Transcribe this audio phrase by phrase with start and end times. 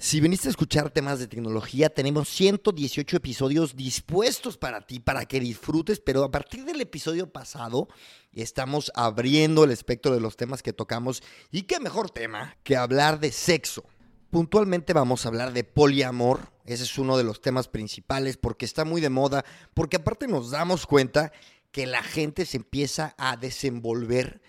[0.00, 5.40] Si viniste a escuchar temas de tecnología, tenemos 118 episodios dispuestos para ti, para que
[5.40, 7.88] disfrutes, pero a partir del episodio pasado
[8.32, 13.18] estamos abriendo el espectro de los temas que tocamos y qué mejor tema que hablar
[13.18, 13.82] de sexo.
[14.30, 18.84] Puntualmente vamos a hablar de poliamor, ese es uno de los temas principales porque está
[18.84, 19.44] muy de moda,
[19.74, 21.32] porque aparte nos damos cuenta
[21.72, 24.40] que la gente se empieza a desenvolver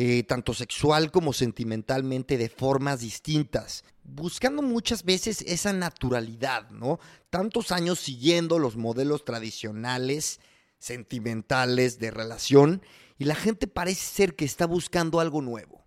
[0.00, 7.00] eh, tanto sexual como sentimentalmente de formas distintas, buscando muchas veces esa naturalidad, ¿no?
[7.30, 10.38] Tantos años siguiendo los modelos tradicionales,
[10.78, 12.80] sentimentales, de relación,
[13.18, 15.84] y la gente parece ser que está buscando algo nuevo.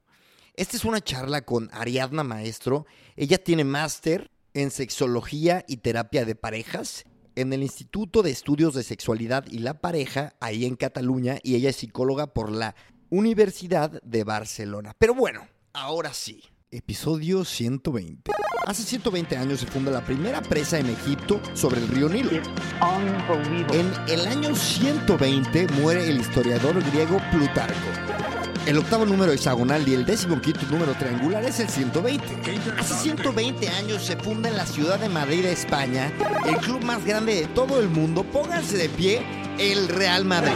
[0.56, 2.86] Esta es una charla con Ariadna Maestro.
[3.16, 7.06] Ella tiene máster en sexología y terapia de parejas
[7.36, 11.70] en el Instituto de Estudios de Sexualidad y la Pareja, ahí en Cataluña, y ella
[11.70, 12.76] es psicóloga por la
[13.12, 14.96] Universidad de Barcelona.
[14.98, 16.42] Pero bueno, ahora sí.
[16.72, 18.32] Episodio 120.
[18.66, 22.32] Hace 120 años se funda la primera presa en Egipto sobre el río Nilo.
[23.74, 27.76] En el año 120 muere el historiador griego Plutarco.
[28.66, 32.24] El octavo número hexagonal y el décimo quinto número triangular es el 120.
[32.80, 36.14] Hace 120 años se funda en la ciudad de Madrid, España,
[36.48, 38.24] el club más grande de todo el mundo.
[38.24, 39.26] Pónganse de pie,
[39.58, 40.52] el Real Madrid.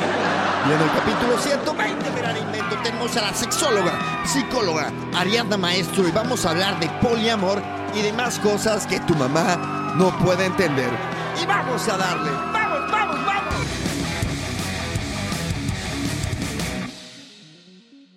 [0.68, 6.12] Y en el capítulo 120, Gran Invento, tenemos a la sexóloga, psicóloga, Ariadna Maestro, y
[6.12, 7.62] vamos a hablar de poliamor
[7.94, 10.92] y demás cosas que tu mamá no puede entender.
[11.42, 12.32] Y vamos a darle.
[12.32, 13.54] ¡Vamos, vamos, vamos!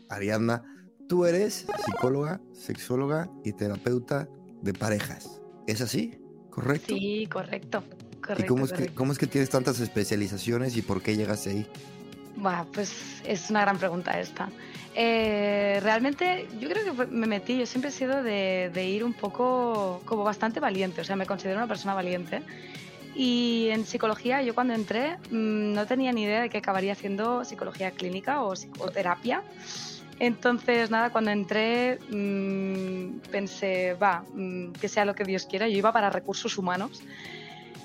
[0.09, 0.63] Ariadna,
[1.09, 4.29] tú eres psicóloga, sexóloga y terapeuta
[4.63, 5.41] de parejas.
[5.67, 6.19] ¿Es así?
[6.51, 6.95] ¿Correcto?
[6.95, 7.85] Sí, correcto.
[8.29, 11.51] Correcto ¿Y cómo es, que, cómo es que tienes tantas especializaciones y por qué llegaste
[11.51, 11.67] ahí?
[12.37, 12.93] Buah, pues
[13.25, 14.49] es una gran pregunta esta.
[14.95, 19.13] Eh, realmente yo creo que me metí, yo siempre he sido de, de ir un
[19.13, 22.43] poco como bastante valiente, o sea, me considero una persona valiente.
[23.15, 27.45] Y en psicología yo cuando entré mm, no tenía ni idea de que acabaría haciendo
[27.45, 29.43] psicología clínica o psicoterapia.
[30.21, 35.79] Entonces, nada, cuando entré mm, pensé, va, mm, que sea lo que Dios quiera, yo
[35.79, 37.03] iba para recursos humanos.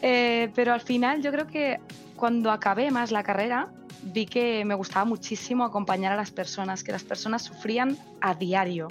[0.06, 1.78] Eh, pero al final yo creo que
[2.18, 3.69] cuando acabé más la carrera
[4.02, 8.90] vi que me gustaba muchísimo acompañar a las personas, que las personas sufrían a diario,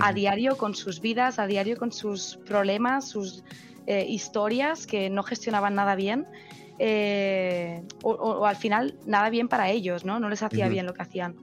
[0.00, 0.14] a Ujú.
[0.14, 3.44] diario con sus vidas, a diario con sus problemas, sus
[3.86, 6.26] eh, historias que no gestionaban nada bien.
[6.78, 10.18] eh, o, o- o al final nada bien para ellos, ¿no?
[10.18, 10.72] No les hacía Ujú.
[10.74, 11.36] bien lo que hacían.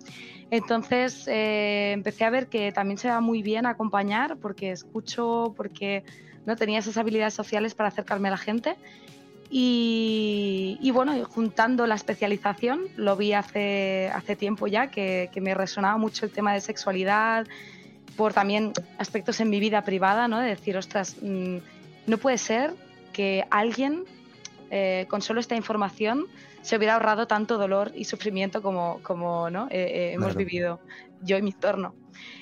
[0.50, 6.04] Entonces eh, empecé a ver que también se da muy bien acompañar porque escucho, porque
[6.46, 8.76] no tenía esas habilidades sociales para acercarme a la gente.
[9.50, 15.54] Y, y bueno, juntando la especialización, lo vi hace, hace tiempo ya, que, que me
[15.54, 17.46] resonaba mucho el tema de sexualidad,
[18.16, 20.40] por también aspectos en mi vida privada, ¿no?
[20.40, 21.58] De decir, ostras, mm,
[22.08, 22.74] no puede ser
[23.12, 24.06] que alguien
[24.70, 26.28] eh, con solo esta información
[26.62, 29.68] se hubiera ahorrado tanto dolor y sufrimiento como, como ¿no?
[29.70, 30.38] Eh, eh, hemos Claro.
[30.38, 30.80] vivido
[31.24, 31.94] yo y mi entorno.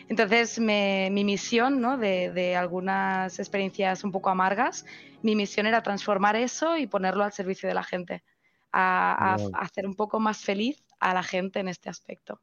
[0.08, 1.98] Entonces, me- mi misión ¿no?
[1.98, 4.86] de, de algunas experiencias un poco amargas,
[5.24, 8.24] mi misión era transformar eso y ponerlo al servicio de la gente,
[8.72, 9.52] a, a- Wow.
[9.54, 12.42] a hacer un poco más feliz a la gente en este aspecto.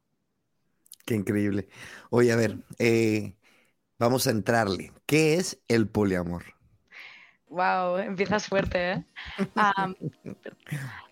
[1.05, 1.69] Qué increíble.
[2.09, 3.35] Oye, a ver, eh,
[3.99, 4.93] vamos a entrarle.
[5.05, 6.43] ¿Qué es el poliamor?
[7.49, 9.03] Wow, empiezas fuerte, ¿eh?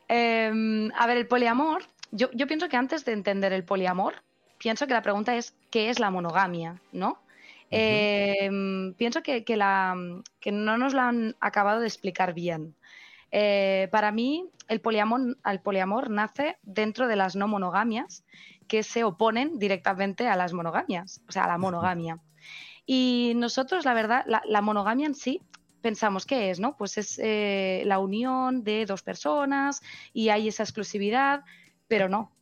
[0.08, 4.24] Em, a ver, el poliamor, yo, yo pienso que antes de entender el poliamor,
[4.66, 6.81] pienso que la pregunta es ¿qué es la monogamia?
[6.92, 7.20] ¿No?
[7.70, 9.96] Em, pienso que, que la,
[10.40, 12.76] que no nos la han acabado de explicar bien.
[13.30, 18.26] Eh, para mí, el poliamor, el poliamor nace dentro de las no monogamias
[18.68, 22.18] que se oponen directamente a las monogamias, o sea, a la monogamia.
[22.88, 25.44] Y nosotros, la verdad, la, la monogamia en sí,
[25.84, 26.76] pensamos que es, ¿no?
[26.76, 31.44] Pues es eh, la unión de dos personas y hay esa exclusividad,
[31.88, 32.34] pero no.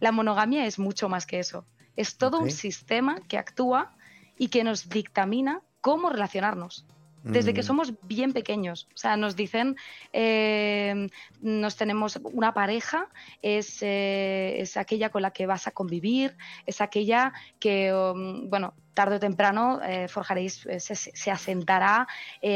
[0.00, 1.64] La monogamia es mucho más que eso.
[1.96, 3.94] Es todo un sistema que actúa
[4.38, 6.86] y que nos dictamina cómo relacionarnos.
[7.22, 8.88] Desde que Mm, somos bien pequeños.
[8.94, 9.76] O sea, nos dicen,
[10.14, 11.10] eh,
[11.42, 13.08] nos tenemos una pareja,
[13.42, 18.72] es, eh, es aquella con la que vas a convivir, es aquella que, um, bueno,
[18.94, 22.08] tarde o temprano eh, forjaréis, se, se asentará,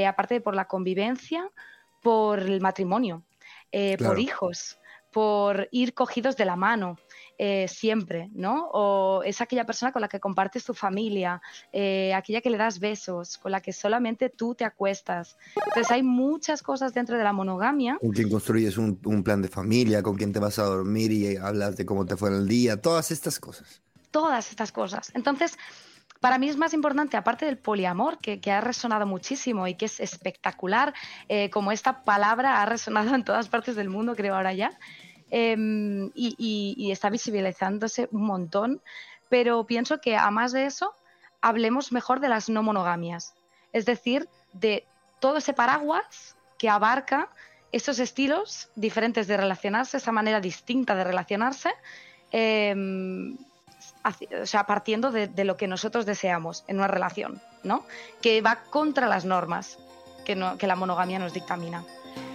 [0.08, 1.50] aparte de por la convivencia,
[2.00, 3.23] por el matrimonio,
[3.99, 4.79] por hijos,
[5.12, 6.97] por ir cogidos de la mano.
[7.38, 8.69] Eh, siempre, ¿no?
[8.72, 11.40] O es aquella persona con la que compartes tu familia,
[11.72, 15.36] eh, aquella que le das besos, con la que solamente tú te acuestas.
[15.56, 17.98] Entonces hay muchas cosas dentro de la monogamia.
[18.00, 21.36] Con quien construyes un, un plan de familia, con quien te vas a dormir y
[21.36, 23.82] hablas de cómo te fue el día, todas estas cosas.
[24.10, 25.10] todas estas cosas.
[25.14, 25.58] Entonces,
[26.25, 30.00] para mí es más importante, aparte del poliamor, que, ha resonado muchísimo y que es
[30.00, 30.94] espectacular,
[31.28, 34.78] eh, como esta palabra ha resonado en todas partes del mundo, creo ahora ya,
[35.36, 38.81] em, y, está visibilizándose un montón,
[39.28, 40.94] pero pienso que a más de eso,
[41.40, 43.34] hablemos mejor de las no monogamias,
[43.72, 44.86] es decir, de
[45.19, 47.31] todo ese paraguas que abarca
[47.72, 51.70] estos estilos diferentes de relacionarse, esa manera distinta de relacionarse.
[52.30, 53.37] Em,
[54.40, 57.84] o sea, partiendo de, lo que nosotros deseamos en una relación, ¿no?
[58.22, 59.78] Que va contra las normas
[60.25, 61.84] que, la monogamia nos dictamina.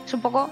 [0.05, 0.49] Es un poco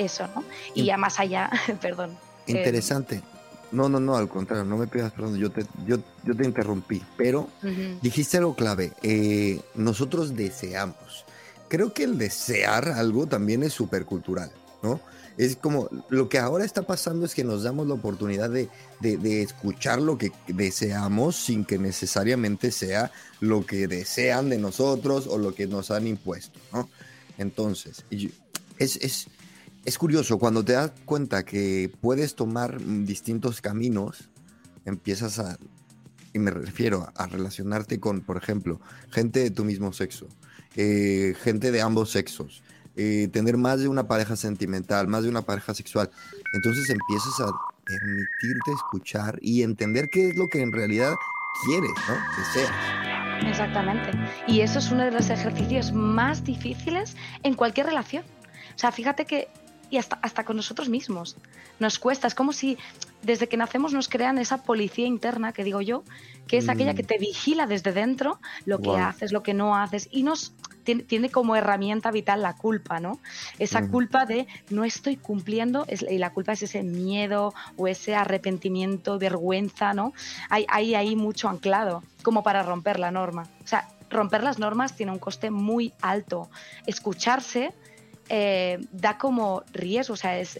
[0.00, 0.44] eso, ¿no?
[0.74, 1.50] Y ya más allá,
[1.80, 2.16] perdón.
[2.46, 3.22] Interesante.
[3.70, 7.02] no, no, no, al contrario, no me pidas perdón, yo te, yo, yo te interrumpí,
[7.16, 7.48] pero
[8.02, 11.24] dijiste algo clave, eh, nosotros deseamos.
[11.68, 14.50] Creo que el desear algo también es súper cultural,
[14.82, 15.00] ¿no?
[15.40, 18.68] es como lo que ahora está pasando es que nos damos la oportunidad de,
[19.42, 23.10] escuchar lo que deseamos sin que necesariamente sea
[23.40, 26.90] lo que desean de nosotros o lo que nos han impuesto, ¿no?
[27.38, 28.04] Entonces,
[28.78, 29.28] es, es
[29.98, 34.30] curioso, cuando te das cuenta que puedes tomar distintos caminos,
[34.84, 35.58] empiezas a,
[36.32, 38.80] y me refiero a relacionarte con, por ejemplo,
[39.10, 40.28] gente de tu mismo sexo,
[40.76, 42.62] eh, gente de ambos sexos,
[42.96, 46.10] eh, tener más de una pareja sentimental, más de una pareja sexual.
[46.52, 47.50] Entonces empiezas a
[47.84, 51.14] permitirte escuchar y entender qué es lo que en realidad
[51.64, 52.14] quieres, ¿no?
[52.38, 52.72] Deseas.
[53.46, 54.10] Exactamente.
[54.46, 58.24] Y eso es uno de los ejercicios más difíciles en cualquier relación.
[58.74, 59.48] O sea, fíjate que
[59.90, 61.36] y hasta, hasta con nosotros mismos.
[61.78, 62.78] Nos cuesta, es como si
[63.22, 66.04] desde que nacemos nos crean esa policía interna, que digo yo,
[66.46, 67.06] que es aquella que mm.
[67.06, 70.52] te vigila desde dentro lo que haces, lo que no haces, y nos
[70.82, 73.20] tiene, como herramienta vital la culpa, ¿no?
[73.58, 79.18] Esa culpa de no estoy cumpliendo, y la culpa es ese miedo o ese arrepentimiento,
[79.18, 80.12] vergüenza, ¿no?
[80.48, 83.46] Hay, hay ahí mucho anclado, como para romper la norma.
[83.62, 86.50] O sea, romper las normas tiene un coste muy alto.
[86.86, 87.72] Escucharse
[88.32, 90.56] eh, da como riesgo, o sea, es,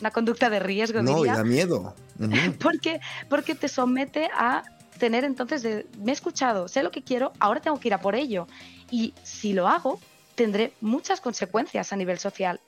[0.00, 1.02] una conducta de riesgo.
[1.02, 1.94] No, y da miedo.
[2.62, 2.98] porque,
[3.28, 4.62] porque te somete a
[4.98, 8.00] tener entonces de, me he escuchado, sé lo que quiero, ahora tengo que ir a
[8.00, 8.48] por ello.
[8.90, 10.00] Y si lo hago,
[10.34, 12.58] tendré muchas consecuencias a nivel social.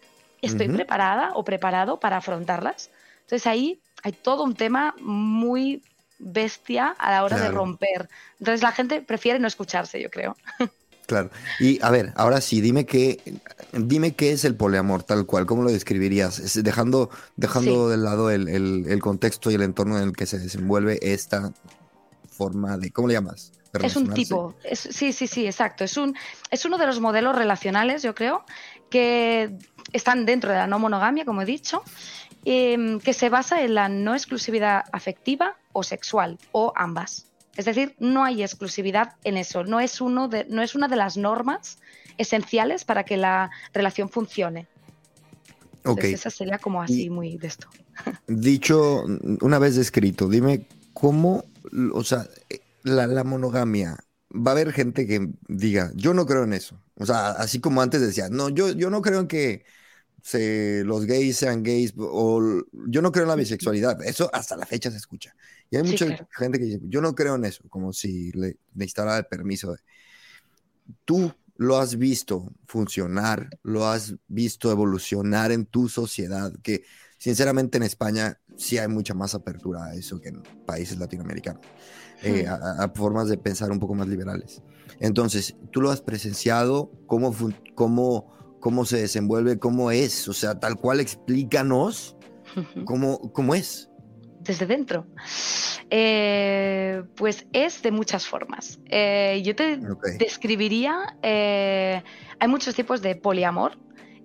[0.43, 2.91] ¿Estoy preparada o preparado para afrontarlas?
[3.23, 5.83] Entonces ahí hay todo un tema muy
[6.19, 8.11] bestia a la hora de romper.
[8.39, 10.37] Entonces la gente prefiere no escucharse, yo creo.
[11.07, 11.31] Claro.
[11.61, 13.21] Y a ver, ahora sí, dime qué,
[13.73, 16.63] dime qué es el poliamor, tal cual, ¿cómo lo describirías?
[16.63, 21.53] dejando dejando de lado el, contexto y el entorno en el que se desenvuelve esta
[22.29, 23.53] forma de, ¿cómo le llamas?
[23.83, 25.85] Es un tipo, sí, sí, sí, exacto.
[25.85, 26.17] Es, un,
[26.51, 28.45] es uno de los modelos relacionales, yo creo,
[28.91, 29.57] que
[29.93, 31.83] están dentro de la no monogamia, como he dicho,
[32.45, 37.27] em, que se basa en la no exclusividad afectiva o sexual, o ambas.
[37.57, 40.97] Es decir, no hay exclusividad en eso, no es, uno de, no es una de
[40.97, 41.79] las normas
[42.19, 44.67] esenciales para que la relación funcione.
[45.79, 47.69] Entonces, Esa sería como así muy de esto.
[48.27, 49.05] Dicho,
[49.41, 51.45] una vez descrito, dime cómo,
[51.93, 52.27] o sea,
[52.83, 53.97] la, monogamia,
[54.31, 56.81] va a haber gente que diga, yo no creo en eso.
[56.97, 59.65] O sea, así como antes decía, no, yo, yo no creo en que
[60.23, 64.03] se, los gays sean gays, o yo no creo en la bisexualidad.
[64.03, 65.35] Eso hasta la fecha se escucha.
[65.71, 69.19] Y hay mucha gente que dice, yo no creo en eso, como si le necesitara
[69.19, 69.77] el permiso.
[71.05, 76.85] Tú lo has visto funcionar, lo has visto evolucionar en tu sociedad, que
[77.19, 81.63] sinceramente en España sí hay mucha más apertura a eso que en países latinoamericanos,
[82.23, 84.63] eh, a, formas de pensar un poco más liberales.
[85.01, 87.35] Entonces, tú lo has presenciado, cómo,
[87.75, 92.17] cómo, cómo se desenvuelve, cómo es, o sea, tal cual explícanos
[92.85, 93.91] cómo, cómo es
[94.47, 95.07] desde dentro?
[95.91, 98.79] Eh, pues es de muchas formas.
[98.87, 99.79] Eh, yo te
[100.19, 102.03] describiría, eh,
[102.39, 103.79] hay muchos tipos de poliamor.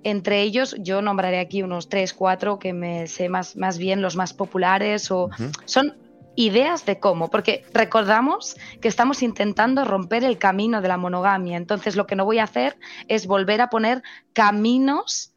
[0.04, 4.16] Entre ellos, yo nombraré aquí unos tres, cuatro que me sé más, más bien los
[4.16, 5.30] más populares o
[5.66, 5.96] son
[6.36, 11.58] ideas de cómo, porque recordamos que estamos intentando romper el camino de la monogamia.
[11.58, 14.02] Entonces, lo que no voy a hacer es volver a poner
[14.34, 15.31] caminos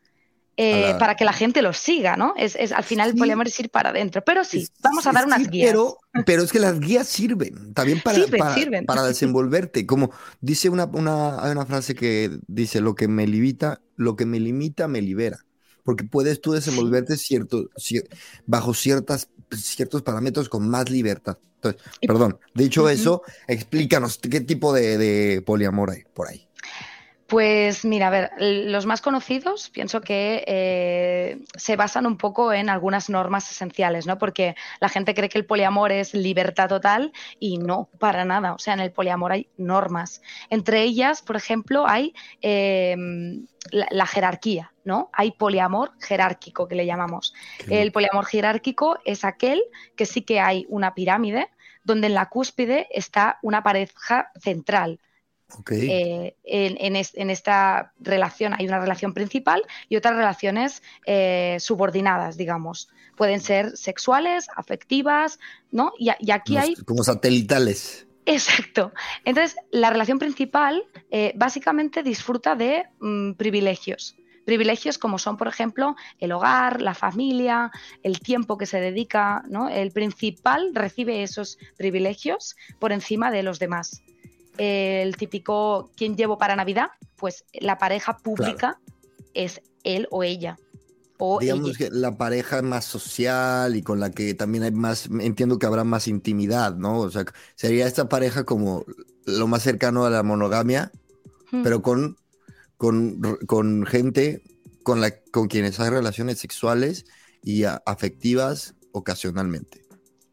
[0.56, 2.34] eh, para que la gente lo siga, ¿no?
[2.37, 4.23] Es, al final el poliamor es ir para adentro.
[4.25, 5.70] Pero sí, vamos a dar unas guías.
[5.70, 8.18] Pero, pero, es que las guías sirven también para,
[8.87, 9.84] para, desenvolverte.
[9.84, 14.26] Como dice una, una, hay una frase que dice, lo que me limita, lo que
[14.26, 15.38] me limita me libera.
[15.82, 17.68] Porque puedes tú desenvolverte cierto,
[18.46, 21.37] bajo ciertas, ciertos parámetros con más libertad.
[21.56, 26.49] Entonces, perdón, dicho eso, explícanos qué tipo de, de poliamor hay por ahí.
[27.26, 32.69] Pues mira, a ver, los más conocidos pienso que eh, se basan un poco en
[32.69, 34.19] algunas normas esenciales, ¿no?
[34.19, 38.52] Porque la gente cree que el poliamor es libertad total y no, para nada.
[38.52, 40.21] O sea, en el poliamor hay normas.
[40.50, 42.12] Entre ellas, por ejemplo, hay
[42.43, 45.09] em, la, jerarquía, ¿no?
[45.14, 47.33] Hay poliamor jerárquico, que le llamamos.
[47.71, 49.62] El poliamor jerárquico es aquel
[49.97, 51.49] que sí que hay una pirámide
[51.85, 55.00] donde en la cúspide está una pareja central
[55.70, 62.88] eh, en, esta relación hay una relación principal y otras relaciones eh, subordinadas, digamos.
[63.16, 65.38] Pueden ser sexuales, afectivas,
[65.70, 65.92] ¿no?
[65.99, 66.75] Y, aquí hay...
[66.75, 68.06] Como satelitales.
[68.26, 68.92] Exacto.
[69.25, 74.16] Entonces, la relación principal eh, básicamente disfruta de mm, privilegios.
[74.44, 77.70] Privilegios como son, por ejemplo, el hogar, la familia,
[78.02, 79.68] el tiempo que se dedica, ¿no?
[79.68, 84.02] El principal recibe esos privilegios por encima de los demás
[84.58, 86.88] el típico ¿quién llevo para Navidad?
[87.16, 88.78] Pues la pareja pública
[89.34, 90.56] es él o ella.
[91.18, 95.58] O Digamos que la pareja más social y con la que también hay más, entiendo
[95.58, 97.00] que habrá más intimidad, ¿no?
[97.00, 98.84] O sea, sería esta pareja como
[99.25, 100.90] lo más cercano a la monogamia,
[101.52, 101.62] hmm.
[101.62, 102.16] pero con,
[102.76, 104.42] con, con, gente
[104.82, 107.06] con, la, con quienes hay relaciones sexuales
[107.42, 109.84] y afectivas ocasionalmente.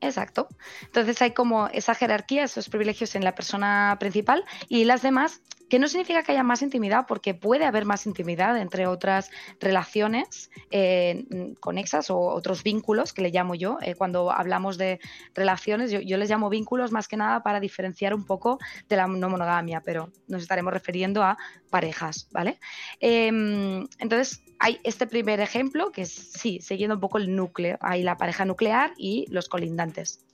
[0.02, 0.48] Exacto.
[0.82, 5.80] Entonces hay como esa jerarquía, esos privilegios en la persona principal y las demás que
[5.80, 11.26] no significa que haya más intimidad, porque puede haber más intimidad entre otras relaciones eh,
[11.62, 13.78] conexas o otros vínculos, que le llamo yo.
[13.82, 15.00] Eh, cuando hablamos de
[15.34, 18.60] relaciones, yo, les llamo vínculos más que nada para diferenciar un poco
[18.90, 21.38] de la no monogamia, pero nos estaremos refiriendo a
[21.70, 22.60] parejas, ¿vale?
[23.00, 28.04] Em, entonces, hay este primer ejemplo, que es, sí, siguiendo un poco el núcleo, hay
[28.04, 30.26] la pareja nuclear y los colindantes.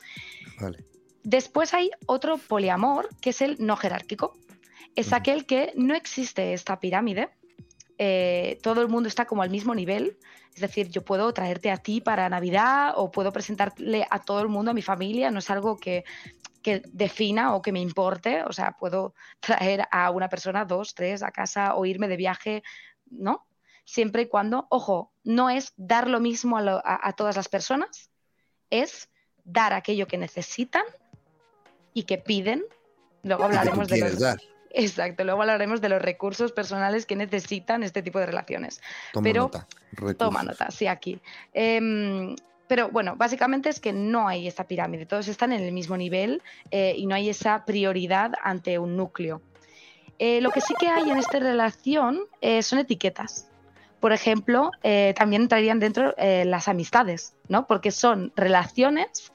[1.22, 4.34] Después hay otro poliamor, que es el no jerárquico
[4.98, 7.30] es aquel que no existe esta pirámide,
[8.00, 10.18] eh, todo el mundo está como al mismo nivel,
[10.56, 14.50] es decir, yo puedo traerte a ti para Navidad o puedo presentarle a todo el
[14.50, 16.04] mundo, a mi familia, no es algo que,
[16.92, 21.32] defina o que me importe, o sea, puedo traer a una persona, dos, tres a
[21.32, 22.62] casa o irme de viaje,
[23.10, 23.48] ¿no?
[23.86, 28.10] Siempre y cuando, ojo, no es dar lo mismo a todas las personas,
[28.70, 29.10] es
[29.46, 30.84] dar aquello que necesitan
[31.94, 32.66] y que piden.
[33.24, 34.38] Luego hablaremos de los...
[34.78, 38.80] Exacto, luego hablaremos de los recursos personales que necesitan este tipo de relaciones.
[39.12, 39.68] Toma pero, nota.
[40.18, 41.20] Toma nota, sí, aquí.
[41.52, 42.36] Em,
[42.68, 46.44] pero bueno, básicamente es que no hay esta pirámide, todos están en el mismo nivel
[46.70, 49.42] eh, y no hay esa prioridad ante un núcleo.
[50.20, 53.50] Eh, lo que sí que hay en esta relación eh, son etiquetas.
[54.00, 54.70] Por ejemplo,
[55.16, 57.66] también entrarían dentro las amistades, ¿no?
[57.66, 59.34] Porque son relaciones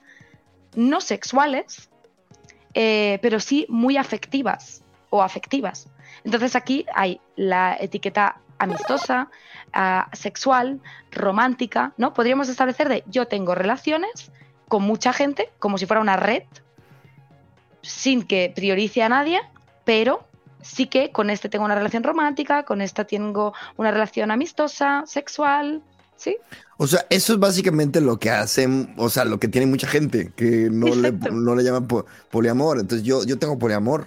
[0.76, 1.90] no sexuales,
[2.72, 4.81] pero sí muy afectivas
[5.12, 5.88] o afectivas.
[6.24, 9.28] Entonces aquí hay la etiqueta amistosa,
[9.74, 12.14] ah, sexual, romántica, ¿no?
[12.14, 14.32] Podríamos establecer de yo tengo relaciones
[14.68, 16.44] con mucha gente, como si fuera una red,
[17.82, 19.40] sin que priorice a nadie,
[19.84, 20.26] pero
[20.62, 25.82] sí que con este tengo una relación romántica, con esta tengo una relación amistosa, sexual,
[26.16, 26.38] ¿sí?
[26.78, 30.32] O sea, eso es básicamente lo que hacen, o sea, lo que tiene mucha gente,
[30.34, 31.86] que no, le, no le, llaman
[32.30, 32.80] poliamor.
[32.80, 34.06] Entonces yo, yo tengo poliamor,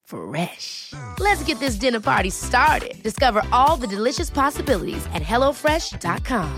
[0.11, 0.93] Fresh.
[1.19, 3.01] Let's get this dinner party started.
[3.01, 6.49] Discover all the delicious possibilities at HelloFresh.com.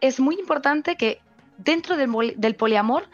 [0.00, 1.20] Es muy importante que
[1.58, 3.04] dentro del, del, poliamor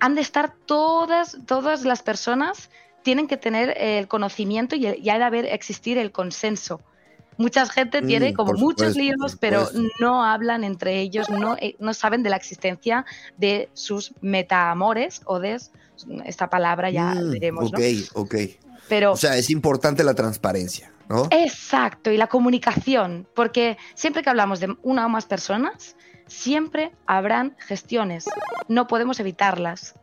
[0.00, 2.70] han de estar todas, todas las personas,
[3.02, 6.80] tienen que tener el conocimiento y, ha de haber existir el consenso
[7.38, 9.68] mucha gente tiene mm, como muchos líos, pero
[10.00, 13.06] no hablan entre ellos, no, eh, no saben de la existencia
[13.38, 15.58] de sus metaamores o de
[16.26, 17.68] esta palabra ya mm, diremos.
[17.68, 17.80] Ok,
[18.14, 18.34] ok.
[18.88, 21.28] Pero, o sea, es importante la transparencia, ¿no?
[21.30, 27.56] Exacto, y la comunicación, porque siempre que hablamos de una o más personas, siempre habrán
[27.58, 28.24] gestiones,
[28.68, 29.94] no podemos evitarlas.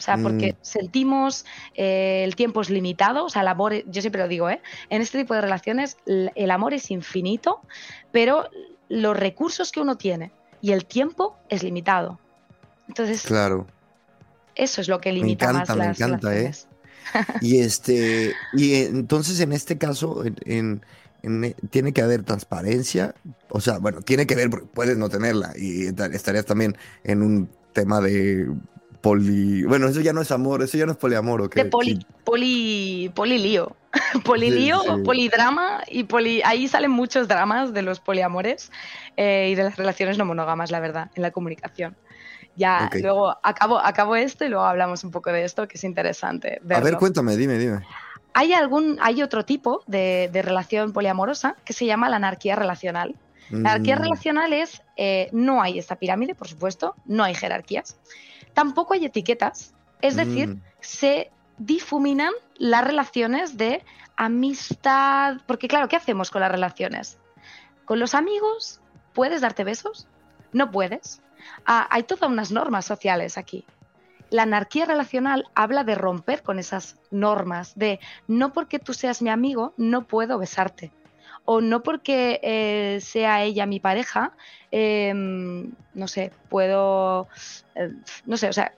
[0.00, 0.56] O sea, porque mm.
[0.62, 4.62] sentimos eh, el tiempo es limitado, o sea, el amor, yo siempre lo digo, ¿eh?
[4.88, 7.60] En este tipo de relaciones el amor es infinito,
[8.10, 8.48] pero
[8.88, 12.18] los recursos que uno tiene y el tiempo es limitado.
[12.88, 13.66] Entonces, claro.
[14.54, 16.52] Eso es lo que limita me encanta, más me encanta, ¿eh?
[17.42, 20.80] y este, y entonces en este caso, en,
[21.68, 23.14] tiene que haber transparencia.
[23.50, 28.00] O sea, bueno, tiene que haber, puedes no tenerla y estarías también en un tema
[28.00, 28.48] de
[29.00, 29.64] poli.
[29.64, 31.64] Bueno, eso ya no es amor, eso ya no es poliamor, ¿o qué?
[31.64, 33.76] De poli, poli, polilío.
[34.24, 36.42] polilío, polidrama y poli.
[36.44, 38.70] Ahí salen muchos dramas de los poliamores
[39.16, 41.96] eh, y de las relaciones no monógamas, la verdad, en la comunicación.
[42.56, 46.60] Ya, luego acabo, acabo esto y luego hablamos un poco de esto, que es interesante.
[46.70, 47.80] A ver, cuéntame, dime, dime.
[48.34, 53.16] Hay, algún, hay otro tipo de, relación poliamorosa que se llama la anarquía relacional.
[53.50, 54.02] La anarquía mm.
[54.02, 57.96] relacional es, eh, no hay esta pirámide, por supuesto, no hay jerarquías,
[58.54, 60.62] tampoco hay etiquetas, es decir, mm.
[60.80, 63.84] se difuminan las relaciones de
[64.16, 67.18] amistad, porque claro, ¿qué hacemos con las relaciones?
[67.84, 68.80] Con los amigos,
[69.12, 70.06] ¿puedes darte besos?
[70.52, 71.22] No puedes.
[71.66, 73.64] Ah, hay todas unas normas sociales aquí.
[74.30, 79.30] La anarquía relacional habla de romper con esas normas, de no porque tú seas mi
[79.30, 80.92] amigo, no puedo besarte.
[81.52, 84.30] O no porque eh, sea ella mi pareja,
[84.70, 87.26] em, no sé, puedo,
[87.74, 87.90] eh,
[88.24, 88.72] no sé, o sea,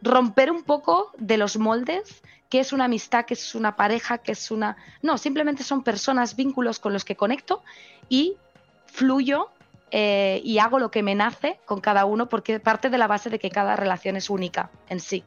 [0.00, 4.32] romper un poco de los moldes que es una amistad, que es una pareja, que
[4.32, 4.78] es una...
[5.02, 7.62] No, simplemente son personas, vínculos con los que conecto
[8.08, 8.38] y
[8.86, 9.50] fluyo
[9.90, 13.28] eh, y hago lo que me nace con cada uno porque parte de la base
[13.28, 15.22] de que cada relación es única en sí.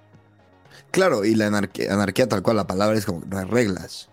[0.89, 4.10] Claro, y la anarquía, tal cual, la palabra es como, hay reglas.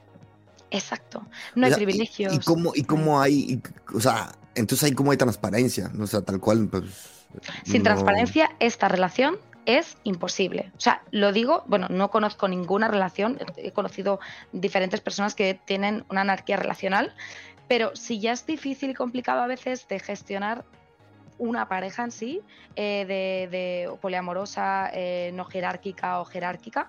[0.70, 2.34] Exacto, no hay privilegios.
[2.34, 3.60] Y, cómo, y cómo hay,
[3.94, 7.24] o sea, entonces hay cómo hay transparencia, o sea, tal cual, pues...
[7.64, 10.72] Sin transparencia, esta relación es imposible.
[10.76, 14.20] O sea, lo digo, bueno, no conozco ninguna relación, he conocido
[14.52, 17.14] diferentes personas que tienen una anarquía relacional,
[17.68, 20.64] pero si ya es difícil y complicado a veces de gestionar
[21.38, 22.40] una pareja en sí,
[22.76, 26.88] eh, de, poliamorosa, eh, no jerárquica o jerárquica,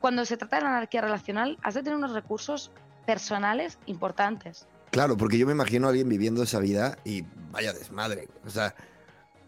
[0.00, 2.70] cuando se trata de la anarquía relacional, has de tener unos recursos
[3.06, 4.66] personales importantes.
[4.90, 8.28] Claro, porque yo me imagino a alguien viviendo esa vida y vaya desmadre.
[8.46, 8.74] O sea,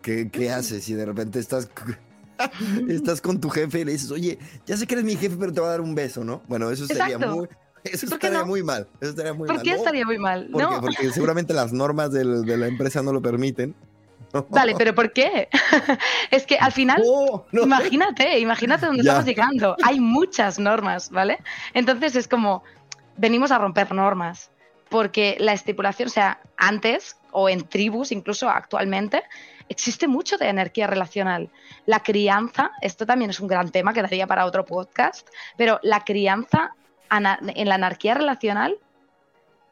[0.02, 1.68] ¿qué, qué haces si de repente estás
[2.88, 5.52] estás con tu jefe y le dices, oye, ya sé que eres mi jefe, pero
[5.52, 6.42] te va a dar un beso, ¿no?
[6.48, 7.48] Bueno, eso sería muy,
[7.84, 8.88] eso estaría muy mal.
[9.00, 10.48] Eso estaría muy ¿Por qué estaría muy mal?
[10.50, 12.24] Porque, porque seguramente las normas de
[12.56, 13.74] la empresa no lo permiten.
[14.48, 15.48] Vale, pero ¿por qué?
[16.30, 17.02] es que al final,
[17.52, 19.76] imagínate, imagínate dónde estamos llegando.
[19.84, 21.38] Hay muchas normas, ¿vale?
[21.72, 22.64] Entonces es como,
[23.16, 24.50] venimos a romper normas,
[24.88, 29.22] porque la estipulación, o sea, antes o en tribus, incluso actualmente,
[29.68, 31.50] existe mucho de energía relacional.
[31.86, 36.04] La crianza, esto también es un gran tema que daría para otro podcast, pero la
[36.04, 36.74] crianza
[37.10, 38.78] en la anarquía relacional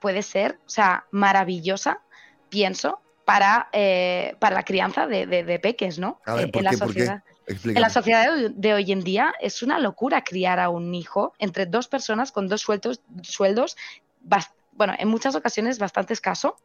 [0.00, 2.00] puede ser, o sea, maravillosa,
[2.48, 6.20] pienso, para, eh, para la crianza de, peques, ¿no?
[6.26, 7.22] Eh, en, la sociedad.
[7.64, 11.66] En la sociedad de hoy en día es una locura criar a un hijo entre
[11.66, 13.76] dos personas con dos sueldos, sueldos
[14.72, 16.56] bueno, en muchas ocasiones bastante escaso.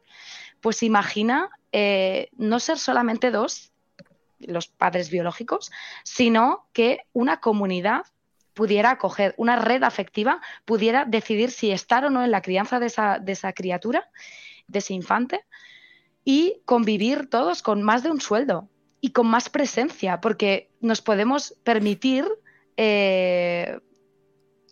[0.61, 3.71] Pues imagina eh, no ser solamente dos,
[4.39, 5.71] los padres biológicos,
[6.03, 8.03] sino que una comunidad
[8.53, 12.87] pudiera acoger, una red afectiva pudiera decidir si estar o no en la crianza de
[12.87, 14.09] esa, de esa criatura,
[14.67, 15.45] de ese infante,
[16.23, 18.67] y convivir todos con más de un sueldo
[19.01, 22.25] y con más presencia, porque nos podemos permitir
[22.77, 23.79] eh,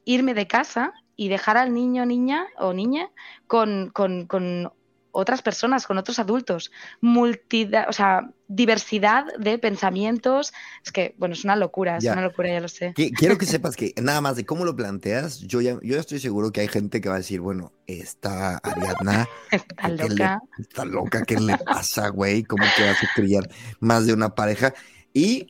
[0.04, 3.10] irme de casa y dejar al niño, niña o niña
[3.48, 4.72] con, con, con
[5.16, 10.54] otras personas, con otros adultos, multida, o sea, diversidad de pensamientos.
[10.84, 12.94] Es que, bueno, es una locura, es una locura, ya lo sé.
[12.94, 16.52] Quiero que sepas que nada más de cómo lo planteas, yo ya, yo estoy seguro
[16.52, 20.42] que hay gente que va a decir, bueno, esta Ariadna está loca.
[20.60, 22.44] está loca, ¿qué le pasa, güey?
[22.44, 23.50] ¿Cómo que vas a criar
[23.80, 24.74] más de una pareja?
[25.14, 25.48] Y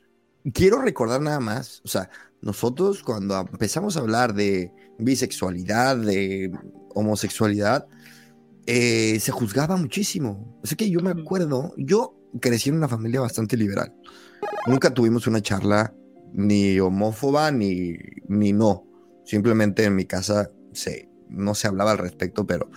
[0.54, 2.08] quiero recordar nada más, o sea,
[2.40, 6.52] nosotros cuando empezamos a hablar de bisexualidad, de
[6.94, 7.88] homosexualidad,
[8.66, 10.58] eh, se juzgaba muchísimo.
[10.62, 13.94] O sea que yo me acuerdo, yo crecí en una familia bastante liberal.
[14.66, 15.94] Nunca tuvimos una charla
[16.32, 17.96] ni homófoba ni,
[18.28, 18.84] ni no.
[19.24, 22.70] Simplemente en mi casa se, no se hablaba al respecto, pero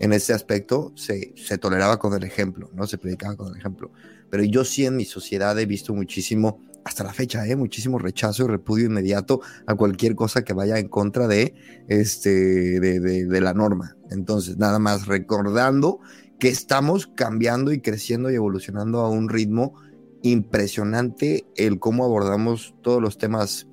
[0.00, 2.86] en ese aspecto se, se toleraba con el ejemplo, ¿no?
[2.86, 3.92] Se predicaba con el ejemplo.
[4.30, 7.56] Pero yo sí en mi sociedad he visto muchísimo hasta la fecha, ¿eh?
[7.56, 11.52] muchísimo rechazo y repudio inmediato a cualquier cosa que vaya en contra de,
[11.88, 13.96] este, de, la norma.
[14.08, 15.98] Entonces, nada más recordando
[16.38, 19.74] que estamos cambiando y creciendo y evolucionando a un ritmo
[20.22, 23.66] impresionante el cómo abordamos todos los temas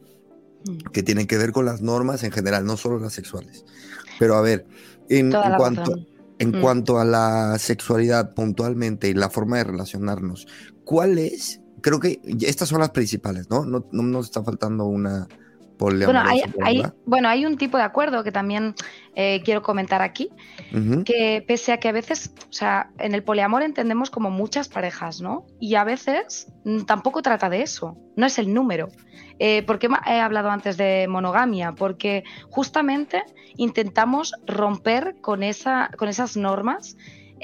[0.65, 0.89] mm.
[0.91, 3.63] que tienen que ver con las normas en general, no solo las sexuales.
[4.17, 4.65] Pero a ver,
[5.10, 5.93] en, cuanto,
[6.39, 6.62] en mm.
[6.62, 10.47] cuanto a la sexualidad puntualmente y la forma de relacionarnos,
[10.84, 13.66] ¿cuál es creo que estas son las principales, ¿no?
[13.66, 15.28] No, no nos está faltando una
[15.78, 16.24] Bueno
[16.62, 18.76] hay, bueno, hay un tipo de acuerdo que también
[19.16, 20.30] eh, quiero comentar aquí,
[21.06, 25.22] que pese a que a veces, o sea, en el poliamor entendemos como muchas parejas,
[25.22, 25.46] ¿no?
[25.60, 28.90] Y a veces mm, tampoco trata de eso, no es el número.
[29.40, 31.74] Eh, ¿Por qué he hablado antes de monogamia?
[31.74, 33.24] Porque justamente
[33.58, 36.96] intentamos romper con, esa, con esas normas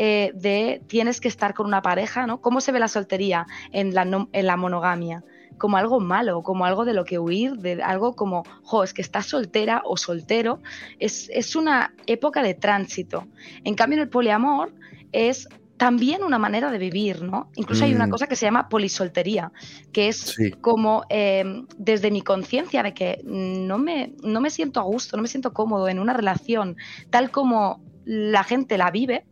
[0.02, 2.40] eh, de tienes que estar con una pareja, ¿no?
[2.40, 5.26] ¿Cómo se ve la soltería en la, en la monogamia?
[5.58, 9.02] como algo malo, como algo de lo que huir, de algo como, jo, es que
[9.02, 10.62] estás soltera o soltero,
[11.00, 13.28] es, es una época de tránsito.
[13.66, 14.72] En cambio, en el poliamor
[15.12, 17.50] es también una manera de vivir, ¿no?
[17.56, 18.10] Incluso hay una mm.
[18.10, 19.52] cosa que se llama polisoltería,
[19.92, 21.44] que es como eh,
[21.78, 25.52] desde mi conciencia de que no me, no me siento a gusto, no me siento
[25.52, 26.78] cómodo en una relación
[27.10, 29.26] tal como la gente la vive,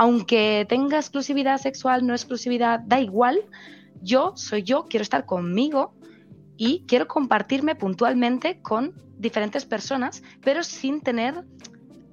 [0.00, 3.38] aunque tenga exclusividad sexual, no exclusividad, da igual,
[4.00, 5.94] yo soy yo, quiero estar conmigo
[6.56, 11.44] y quiero compartirme puntualmente con diferentes personas, pero sin tener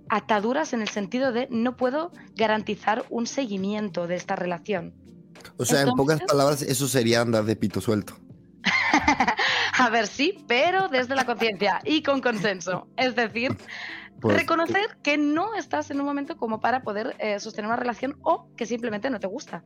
[0.09, 4.93] ataduras en el sentido de no puedo garantizar un seguimiento de esta relación.
[5.55, 8.19] O sea, en pocas palabras, eso sería andar de pito suelto.
[9.79, 12.89] A ver, sí, pero desde la conciencia y con consenso.
[12.97, 13.55] Es decir,
[14.21, 18.17] pues, reconocer que no estás en un momento como para poder eh, sostener una relación
[18.23, 19.63] o que simplemente no te gusta.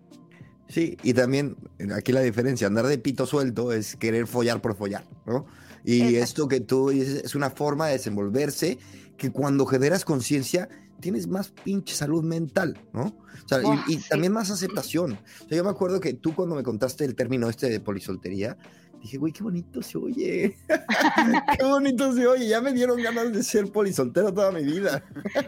[0.67, 1.57] Sí, y también
[1.93, 5.45] aquí la diferencia, andar de pito suelto es querer follar por follar, ¿no?
[5.83, 8.77] Y esto que tú dices es una forma de desenvolverse
[9.17, 10.69] que cuando generas conciencia
[11.01, 13.17] tienes más pinche salud mental, ¿no?
[13.43, 15.13] O sea, y, también más aceptación.
[15.13, 18.57] O sea, yo me acuerdo que tú cuando me contaste el término este de polisoltería,
[19.01, 20.55] dije, güey, qué bonito se oye.
[21.57, 22.47] qué bonito se oye.
[22.47, 25.03] Ya me dieron ganas de ser polisoltero toda mi vida.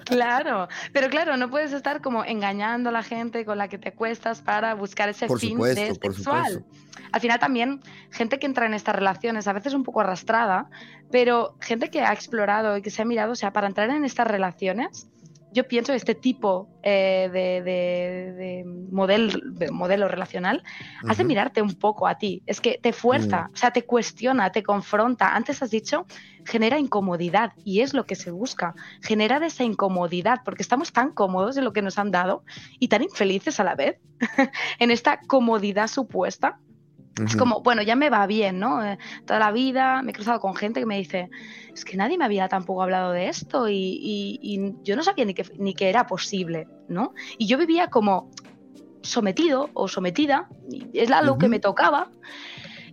[0.05, 3.89] claro, pero claro, no puedes estar como engañando a la gente con la que te
[3.89, 6.65] acuestas para buscar ese fin de sexual.
[7.11, 10.69] Al final también gente que entra en estas relaciones, a veces un poco arrastrada,
[11.11, 14.03] pero gente que ha explorado y que se ha mirado, o sea, para entrar en
[14.03, 15.07] estas relaciones,
[15.53, 20.63] yo pienso este tipo eh, de, modelo relacional
[21.07, 22.43] hace mirarte un poco a ti.
[22.45, 23.53] Es que te fuerza, mm.
[23.53, 25.35] o sea, te cuestiona, te confronta.
[25.35, 26.05] Antes has dicho,
[26.45, 31.55] genera incomodidad y es lo que se busca, generar esa incomodidad, porque estamos tan cómodos
[31.57, 32.43] en lo que nos han dado
[32.79, 33.99] y tan infelices a la vez
[34.79, 36.59] en esta comodidad supuesta
[37.23, 38.83] es como, bueno, ya me va bien, ¿no?
[38.83, 41.29] Eh, toda la vida me he cruzado con gente que me dice,
[41.73, 45.45] es que nadie me había tampoco hablado de esto y, yo no sabía ni que,
[45.59, 47.13] ni que era posible, ¿no?
[47.37, 48.31] Y yo vivía como
[49.03, 50.49] sometido o sometida,
[50.93, 52.09] es lo que me tocaba.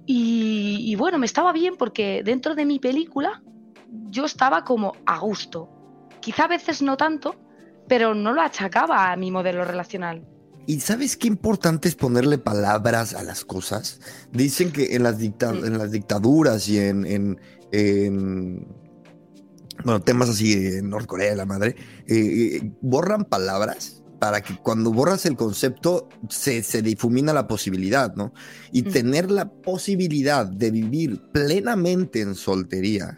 [0.06, 3.42] Y, bueno, me estaba bien porque dentro de mi película
[4.10, 5.68] yo estaba como a gusto.
[6.20, 7.36] Quizá a veces no tanto,
[7.88, 10.24] pero no lo achacaba a mi modelo relacional.
[10.66, 14.00] ¿Y sabes qué importante es ponerle palabras a las cosas?
[14.32, 17.38] Dicen que en las, en las dictaduras y en,
[19.84, 25.24] bueno, temas así en Norcorea, la madre, eh, eh, borran palabras para que cuando borras
[25.24, 28.34] el concepto se, se difumina la posibilidad, ¿no?
[28.70, 33.16] Y tener la posibilidad de vivir plenamente en soltería,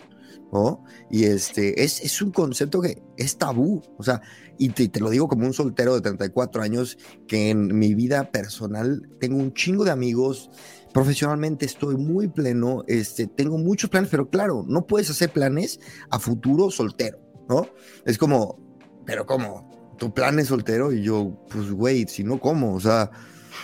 [0.52, 0.84] ¿no?
[1.10, 4.22] Y este, es, es un concepto que es tabú, o sea,
[4.62, 6.96] y te, lo digo como un soltero de 34 años,
[7.26, 10.50] que en mi vida personal tengo un chingo de amigos,
[10.94, 16.20] profesionalmente estoy muy pleno, este, tengo muchos planes, pero claro, no puedes hacer planes a
[16.20, 17.66] futuro soltero, ¿no?
[18.06, 18.56] Es como,
[19.04, 19.96] pero ¿cómo?
[19.98, 20.92] ¿Tu plan es soltero?
[20.92, 22.74] Y yo, pues, güey, si no, ¿cómo?
[22.74, 23.10] O sea,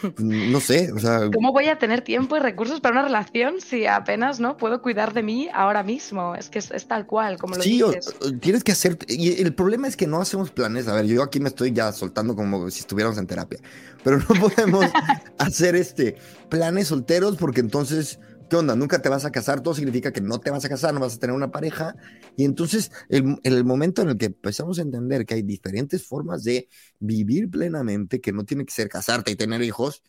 [0.18, 1.30] no sé, o sea...
[1.32, 5.14] ¿Cómo voy a tener tiempo y recursos para una relación si apenas no puedo cuidar
[5.14, 6.34] de mí ahora mismo?
[6.34, 8.14] Es que es, tal cual, como lo sí, dices.
[8.40, 8.98] tienes que hacer...
[9.08, 10.88] Y el problema es que no hacemos planes.
[10.88, 13.58] A ver, yo aquí me estoy ya soltando como si estuviéramos en terapia.
[14.04, 14.86] Pero no podemos
[15.38, 16.16] hacer este
[16.48, 18.74] planes solteros porque entonces ¿qué onda?
[18.74, 21.16] Nunca te vas a casar, todo significa que no te vas a casar, no vas
[21.16, 21.94] a tener una pareja.
[22.36, 26.44] Y entonces, el, el momento en el que empezamos a entender que hay diferentes formas
[26.44, 30.02] de vivir plenamente, que no tiene que ser casarte y tener hijos,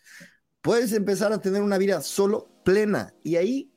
[0.61, 3.13] puedes empezar a tener una vida solo plena.
[3.23, 3.71] Y ahí,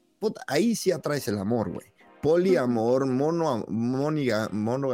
[0.46, 1.92] ahí sí atraes el amor, güey.
[2.22, 4.92] Poliamor, mono, moniga, mono,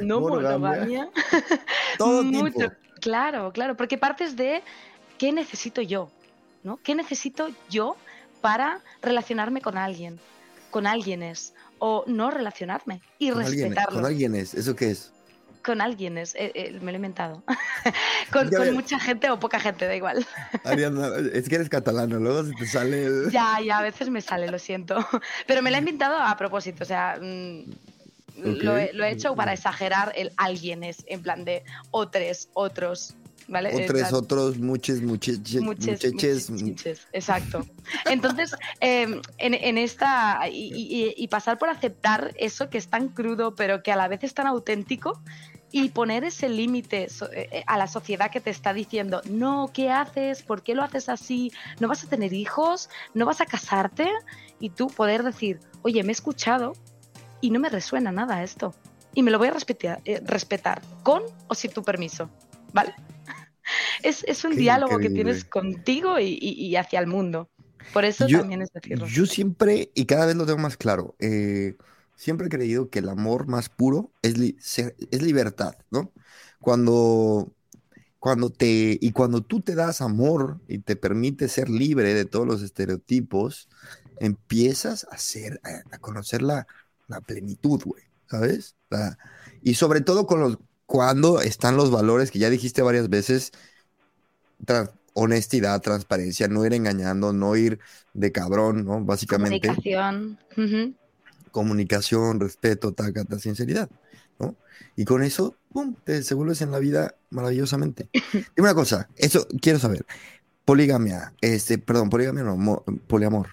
[0.00, 1.10] no monogamia.
[1.98, 2.72] Todo Mucho.
[3.00, 4.62] Claro, claro, porque partes de
[5.18, 6.10] qué necesito yo,
[6.62, 6.76] ¿no?
[6.76, 7.96] ¿Qué necesito yo
[8.42, 10.20] para relacionarme con alguien,
[10.70, 13.96] con alguienes, o no relacionarme y con respetarlo.
[13.96, 15.12] con alguienes, ¿eso qué es?
[15.64, 17.42] Con alguienes, eh, eh, me lo he inventado.
[18.32, 20.26] con, mucha gente o poca gente, da igual.
[20.64, 23.08] Ariana, es que eres catalano, luego se te sale.
[23.30, 24.96] Ya, ya, a veces me sale, lo siento.
[25.46, 27.18] Pero me lo he inventado a propósito, o sea.
[27.20, 27.64] Mm,
[28.36, 33.14] lo, he, hecho para exagerar el alguienes, en plan de otros, otros,
[33.48, 33.74] ¿vale?
[33.74, 35.00] O Eh, otros, muchos,
[36.64, 37.66] muches, Exacto.
[38.08, 40.40] Entonces, eh, en, en esta.
[40.48, 44.08] Y, y- y pasar por aceptar eso que es tan crudo, pero que a la
[44.08, 45.20] vez es tan auténtico,
[45.70, 47.08] y poner ese límite eh,
[47.50, 50.42] eh, a la sociedad que te está diciendo: No, ¿qué haces?
[50.42, 51.52] ¿Por qué lo haces así?
[51.80, 52.88] ¿No vas a tener hijos?
[53.14, 54.08] ¿No vas a casarte?
[54.60, 56.72] Y tú poder decir: Oye, me he escuchado
[57.40, 58.74] y no me resuena nada esto.
[59.14, 62.30] Y me lo voy a respetar, eh, respetar con o sin tu permiso.
[62.72, 62.94] ¿Vale?
[64.02, 67.48] Es, es un Qué diálogo que tienes contigo y, y- y hacia el mundo.
[67.92, 69.06] Por eso Yo- también es decirlo.
[69.06, 71.76] Yo siempre, y cada vez lo tengo más claro, eh,
[72.16, 76.10] siempre he creído que el amor más puro es, li- es libertad, ¿no?
[76.60, 77.52] Cuando,
[78.18, 82.46] cuando te, y cuando tú te das amor y te permite ser libre de todos
[82.46, 83.68] los estereotipos,
[84.20, 86.66] empiezas a ser, a, a conocer la,
[87.08, 88.76] la plenitud, güey, ¿sabes?
[88.90, 89.18] La-
[89.62, 90.58] y sobre todo con los,
[90.92, 93.50] cuando están los valores que ya dijiste varias veces,
[95.14, 97.78] honestidad, transparencia, no ir engañando, no ir
[98.12, 99.02] de cabrón, ¿no?
[99.02, 100.38] Básicamente Comunicación.
[101.50, 103.88] comunicación, respeto, tacata, sinceridad,
[104.38, 104.54] ¿no?
[104.94, 108.10] Y con eso, ¡pum!, te desenvuelves en la vida maravillosamente.
[108.32, 110.04] Dime una cosa, eso quiero saber.
[110.66, 113.48] Poligamia, este, perdón, poligamia no, mo- poliamor.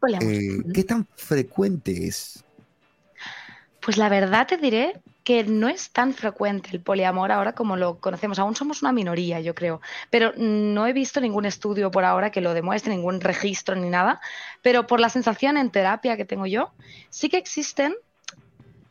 [0.00, 0.28] Poliamor.
[0.28, 0.58] Eh.
[0.74, 2.42] ¿Qué tan frecuente es?
[3.80, 7.98] Pues la verdad te diré que no es tan frecuente el poliamor ahora como lo
[7.98, 8.38] conocemos.
[8.38, 9.80] Aún somos una minoría, yo creo.
[10.10, 14.20] Pero no he visto ningún estudio por ahora que lo demuestre, ningún registro ni nada.
[14.60, 16.72] Pero por la sensación en terapia que tengo yo,
[17.08, 17.96] sí que existen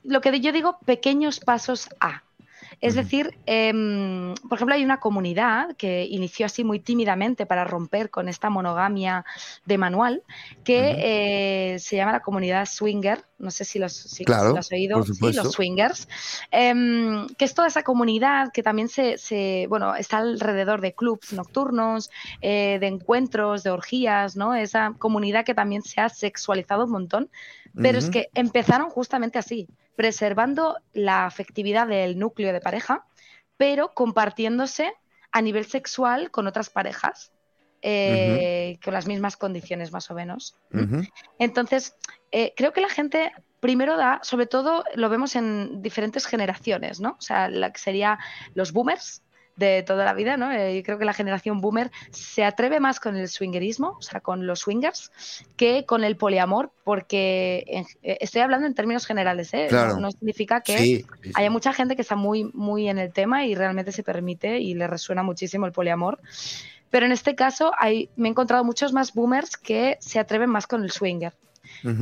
[0.04, 2.24] lo que yo digo pequeños pasos a.
[2.84, 8.10] Es decir, em, por ejemplo, hay una comunidad que inició así muy tímidamente para romper
[8.10, 9.24] con esta monogamia
[9.66, 10.22] de manual,
[10.66, 10.96] que
[11.76, 13.24] eh, se llama la comunidad swinger.
[13.40, 16.08] No sé si los, si- si Claro, lo has oído, sí, los swingers,
[16.52, 21.32] em, que es toda esa comunidad que también se, se- bueno, está alrededor de clubs
[21.34, 22.10] nocturnos,
[22.42, 24.54] eh, de encuentros, de orgías, ¿no?
[24.56, 27.30] Esa comunidad que también se ha sexualizado un montón,
[27.82, 33.06] pero es que empezaron justamente así, preservando la afectividad del núcleo de pareja,
[33.58, 34.94] pero compartiéndose
[35.32, 37.32] a nivel sexual con otras parejas,
[37.82, 40.56] eh, con las mismas condiciones más o menos.
[41.40, 41.96] Entonces,
[42.32, 47.16] eh, creo que la gente primero da, sobre todo lo vemos en diferentes generaciones, ¿no?
[47.18, 48.20] O sea, la que sería
[48.54, 49.24] los boomers
[49.56, 50.52] de toda la vida, ¿no?
[50.52, 54.20] Eh, yo creo que la generación boomer se atreve más con el swingerismo, o sea,
[54.20, 55.12] con los swingers,
[55.56, 59.68] que con el poliamor, porque en- eh, estoy hablando en términos generales, ¿eh?
[59.70, 59.94] Claro.
[59.96, 61.32] No, no significa que Sí, sí, sí.
[61.36, 64.74] haya mucha gente que está muy, muy en el tema y realmente se permite y
[64.74, 66.20] le resuena muchísimo el poliamor.
[66.90, 70.68] Pero en este caso hay, me he encontrado muchos más boomers que se atreven más
[70.68, 71.34] con el swinger,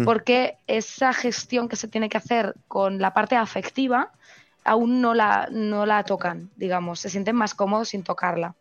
[0.05, 4.11] porque esa gestión que se tiene que hacer con la parte afectiva
[4.63, 8.55] aún no la, no la tocan, digamos, se sienten más cómodos sin tocarla.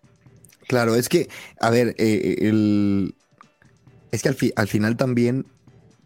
[0.68, 1.28] Claro, es que,
[1.60, 3.14] a ver, eh, el,
[4.12, 5.46] es que al, fi- al final también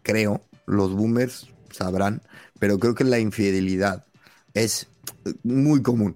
[0.03, 2.21] creo, los boomers sabrán,
[2.59, 4.05] pero creo que la infidelidad
[4.53, 4.87] es
[5.43, 6.15] muy común.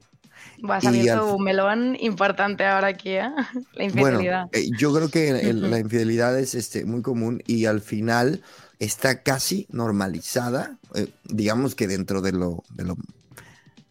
[0.61, 3.29] Vas al- un melón importante ahora aquí, ¿eh?
[3.73, 4.47] La Bueno, infidelidad.
[4.51, 8.41] eh, yo creo que el- la infidelidad es este, muy común y al final
[8.79, 12.95] está casi normalizada, eh, digamos que dentro de lo, de lo...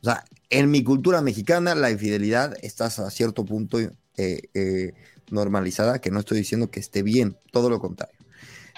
[0.09, 4.95] O sea, en mi cultura mexicana la infidelidad está a cierto punto eh, eh,
[5.31, 8.15] normalizada, que no estoy diciendo que esté bien, todo lo contrario.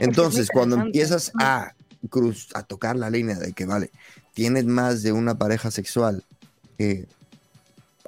[0.00, 1.76] Entonces, cuando empiezas a,
[2.08, 3.92] cruz, a tocar la línea de que, vale,
[4.34, 6.24] tienes más de una pareja sexual
[6.78, 7.06] eh,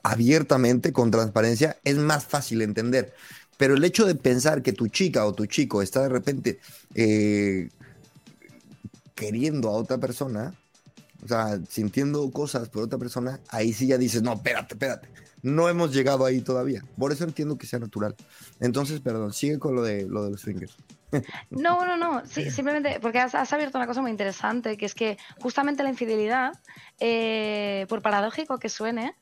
[0.03, 3.15] abiertamente, con transparencia, es más fácil entender.
[3.57, 6.59] Pero el hecho de pensar que tu chica o tu chico está de repente
[9.15, 10.57] queriendo a otra persona,
[11.25, 15.09] o sea, sintiendo cosas por otra persona, ahí sí ya dices, no, espérate, espérate.
[15.43, 16.85] No hemos llegado ahí todavía.
[16.97, 18.15] Por eso entiendo que sea natural.
[18.61, 20.77] Entonces, perdón, sigue con lo de, lo de los swingers.
[21.51, 24.95] No, no, no, sí, simplemente porque has, has abierto una cosa muy interesante, que es
[24.95, 26.59] que justamente la infidelidad,
[27.01, 29.15] eh, por paradójico que suene,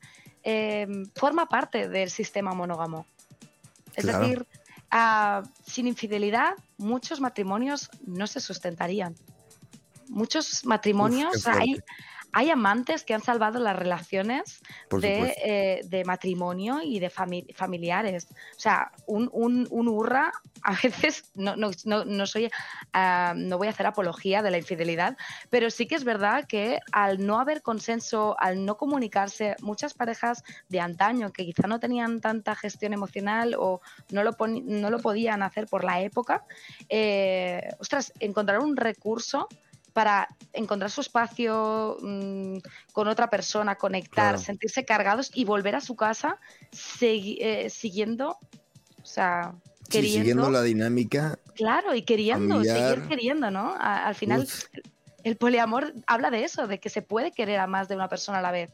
[0.43, 3.05] eh, forma parte del sistema monógamo.
[3.93, 4.19] Es Claro.
[4.21, 4.47] decir,
[4.89, 9.13] ah, sin infidelidad muchos matrimonios no se sustentarían.
[10.11, 11.79] Muchos matrimonios, sea, hay,
[12.33, 14.61] hay amantes que han salvado las relaciones
[15.01, 18.27] de, eh, de matrimonio y de fami- familiares.
[18.55, 20.31] O sea, un, un, un hurra,
[20.63, 22.49] a veces, no, no, no, no soy,
[22.93, 25.17] ah, no voy a hacer apología de la infidelidad,
[25.49, 30.43] pero sí que es verdad que al no haber consenso, al no comunicarse, muchas parejas
[30.69, 35.41] de antaño que quizá no tenían tanta gestión emocional o no lo, no lo podían
[35.43, 36.45] hacer por la época,
[36.89, 39.47] eh, ostras, encontrar un recurso
[39.93, 42.57] para encontrar su espacio mm,
[42.93, 46.39] con otra persona, conectar, sentirse cargados y volver a su casa
[47.01, 48.37] eh, siguiendo,
[49.01, 49.53] o sea,
[49.89, 50.19] queriendo.
[50.19, 51.37] siguiendo la dinámica.
[51.55, 53.75] Claro, y queriendo, seguir queriendo, ¿no?
[53.77, 54.47] al final,
[55.23, 58.39] el poliamor habla de eso, de que se puede querer a más de una persona
[58.39, 58.71] a la vez.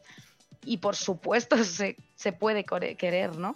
[0.64, 3.54] Y por supuesto se, se puede querer, ¿no?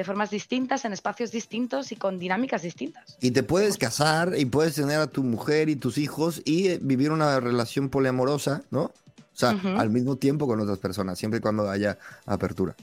[0.00, 3.18] De formas distintas, en espacios distintos y con dinámicas distintas.
[3.20, 6.78] Y te puedes casar y puedes tener a tu mujer y tus hijos y eh,
[6.80, 8.84] vivir una relación poliamorosa, ¿no?
[8.84, 8.92] O
[9.34, 12.74] sea, al mismo tiempo con otras personas, siempre y cuando haya apertura.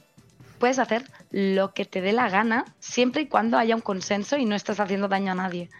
[0.59, 4.45] Puedes hacer lo que te dé la gana, siempre y cuando haya un consenso y
[4.45, 5.71] no estás haciendo daño a nadie.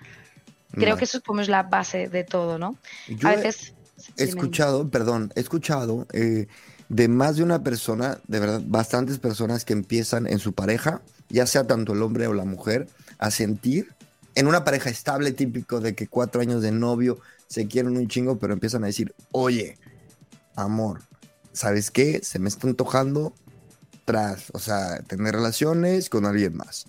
[0.71, 2.77] Creo que eso es como es la base de todo, ¿no?
[3.23, 3.75] a veces...
[4.17, 6.47] He, escuchado, perdón, he escuchado eh,
[6.89, 11.45] de más de una persona, de verdad, bastantes personas que empiezan en su pareja ya
[11.45, 13.93] sea tanto el hombre o la mujer, a sentir
[14.35, 18.37] en una pareja estable típico de que cuatro años de novio se quieren un chingo,
[18.37, 19.77] pero empiezan a decir, oye,
[20.55, 21.01] amor,
[21.53, 22.21] ¿sabes qué?
[22.23, 23.33] Se me está antojando
[24.05, 26.85] tras, o sea, tener relaciones con alguien más.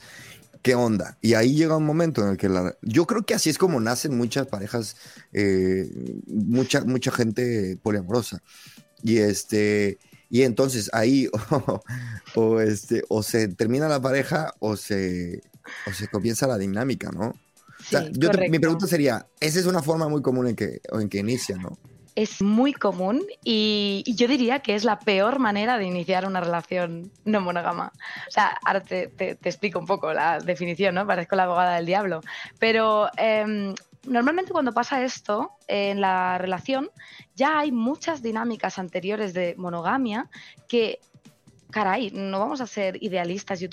[0.63, 1.17] ¿Qué onda?
[1.23, 2.77] Y ahí llega un momento en el que la...
[2.83, 4.97] Yo creo que así es como nacen muchas parejas,
[5.33, 5.89] eh,
[6.27, 8.43] mucha, mucha gente poliamorosa.
[9.03, 9.99] Y este,
[10.31, 11.29] y entonces ahí
[12.35, 15.43] o, este, o se termina la pareja o se,
[15.87, 17.35] o se comienza la dinámica, ¿no?
[18.13, 21.57] yo mi pregunta sería, esa es una forma muy común en que, en que inicia,
[21.57, 21.79] ¿no?
[22.15, 27.13] Es muy común y, yo diría que es la peor manera de iniciar una relación
[27.25, 27.93] no monógama.
[28.27, 31.07] O sea, ahora te, te, explico un poco la definición, ¿no?
[31.07, 32.21] Parezco la abogada del diablo.
[32.59, 33.73] Pero em,
[34.09, 36.91] normalmente cuando pasa esto en la relación,
[37.35, 40.29] ya hay muchas dinámicas anteriores de monogamia
[40.67, 41.01] que,
[41.71, 43.69] caray, no vamos a ser idealistas y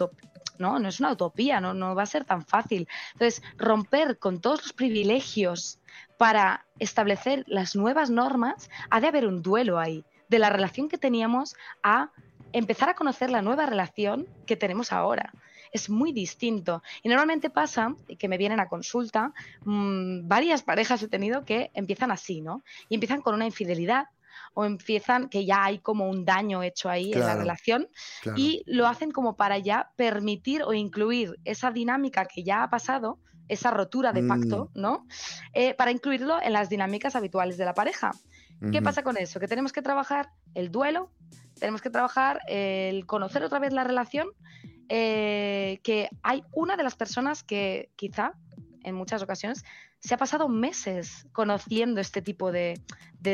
[0.59, 2.87] no, no es una utopía, no, no va a ser tan fácil.
[3.13, 5.79] Entonces, romper con todos los privilegios
[6.17, 10.97] para establecer las nuevas normas, ha de haber un duelo ahí, de la relación que
[10.97, 12.11] teníamos a
[12.51, 15.33] empezar a conocer la nueva relación que tenemos ahora
[15.75, 16.81] es muy distinto.
[17.03, 19.33] Y normalmente pasa que me vienen a consulta,
[19.65, 22.63] mm, varias parejas he tenido que empiezan así, ¿no?
[22.87, 24.05] Y empiezan con una infidelidad
[24.53, 27.89] o empiezan que ya hay como un daño hecho ahí en la relación
[28.37, 33.19] y lo hacen como para ya permitir o incluir esa dinámica que ya ha pasado,
[33.49, 34.79] esa rotura de pacto, mm.
[34.79, 35.05] ¿no?
[35.53, 38.11] Eh, para incluirlo en las dinámicas habituales de la pareja.
[38.71, 39.41] ¿Qué pasa con eso?
[39.41, 41.11] Que tenemos que trabajar el duelo,
[41.59, 44.29] tenemos que trabajar el conocer otra vez la relación
[44.89, 48.33] eh, que hay una de las personas que quizá
[48.83, 49.63] en muchas ocasiones
[49.99, 52.79] se ha pasado meses conociendo este tipo de,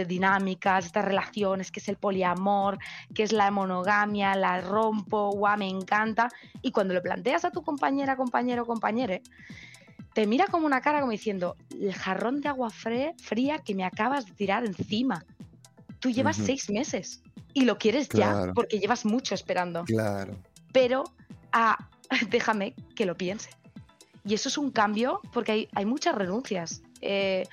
[0.08, 2.80] dinámicas, estas relaciones, que es el poliamor,
[3.14, 6.30] que es la monogamia, la rompo, guau, me encanta.
[6.62, 9.22] Y cuando lo planteas a tu compañera, compañero, compañere,
[10.14, 14.26] te mira como una cara como diciendo, el jarrón de agua fría que me acabas
[14.26, 15.26] de tirar encima.
[16.00, 17.22] Tú llevas seis meses
[17.54, 19.84] y lo quieres ya, porque llevas mucho esperando.
[19.84, 20.38] Claro.
[20.72, 21.04] Pero
[21.52, 21.88] a
[22.30, 23.50] déjame que lo piense.
[24.24, 26.84] Y eso es un cambio porque hay, muchas renuncias.
[27.02, 27.48] Eh,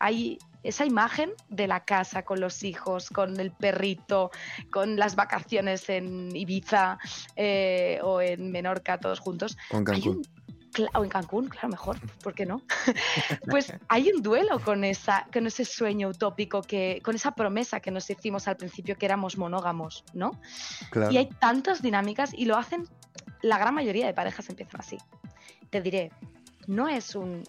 [0.00, 4.30] hay esa imagen de la casa con los hijos, con el perrito,
[4.70, 6.98] con las vacaciones en Ibiza
[7.36, 9.56] eh, o en Menorca todos juntos.
[9.70, 10.22] O en Cancún.
[10.94, 12.62] o en Cancún, claro, mejor, ¿por qué no?
[13.48, 17.92] pues hay un duelo con, esa, con ese sueño utópico, que, con esa promesa que
[17.92, 20.32] nos hicimos al principio que éramos monógamos, ¿no?
[21.10, 22.88] Y hay tantas dinámicas y lo hacen
[23.42, 24.98] la gran mayoría de parejas empiezan así.
[25.70, 26.10] Te diré,
[26.66, 27.44] no es un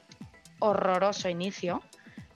[0.59, 1.81] horroroso inicio,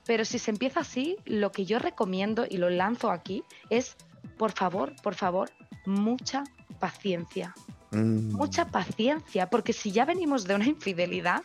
[0.06, 3.96] pero si se empieza así, lo que yo recomiendo y lo lanzo aquí es,
[4.38, 5.50] por favor, por favor,
[5.86, 6.44] mucha
[6.80, 7.54] paciencia.
[7.92, 8.34] Mm.
[8.34, 11.44] Mucha paciencia, porque si ya venimos de una infidelidad,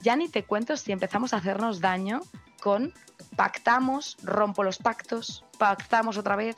[0.00, 2.20] ya ni te cuento si empezamos a hacernos daño
[2.60, 2.92] con
[3.36, 6.56] pactamos, rompo los pactos, pactamos otra vez,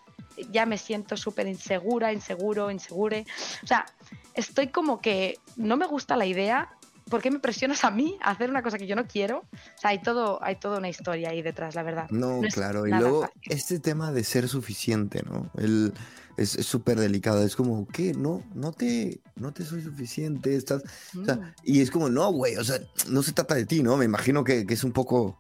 [0.51, 3.27] ya me siento súper insegura, inseguro, insegure.
[3.63, 3.87] O sea,
[4.35, 6.71] estoy como que no me gusta la idea.
[7.11, 9.39] ¿Por qué me presionas a mí a hacer una cosa que yo no quiero?
[9.53, 12.09] O sea, hay todo, hay toda una historia ahí detrás, la verdad.
[12.11, 12.87] No, claro.
[12.87, 15.51] Y luego, este tema de ser suficiente, ¿no?
[15.59, 15.93] El,
[16.37, 17.43] es súper delicado.
[17.43, 18.15] Es como, ¿qué?
[18.15, 20.57] No, no te, no te soy suficiente.
[20.57, 20.83] Estás.
[21.21, 21.55] O sea, mm.
[21.65, 22.57] y es como, no, güey.
[22.57, 23.97] O sea, no se trata de ti, ¿no?
[23.97, 25.37] Me imagino que, que es un poco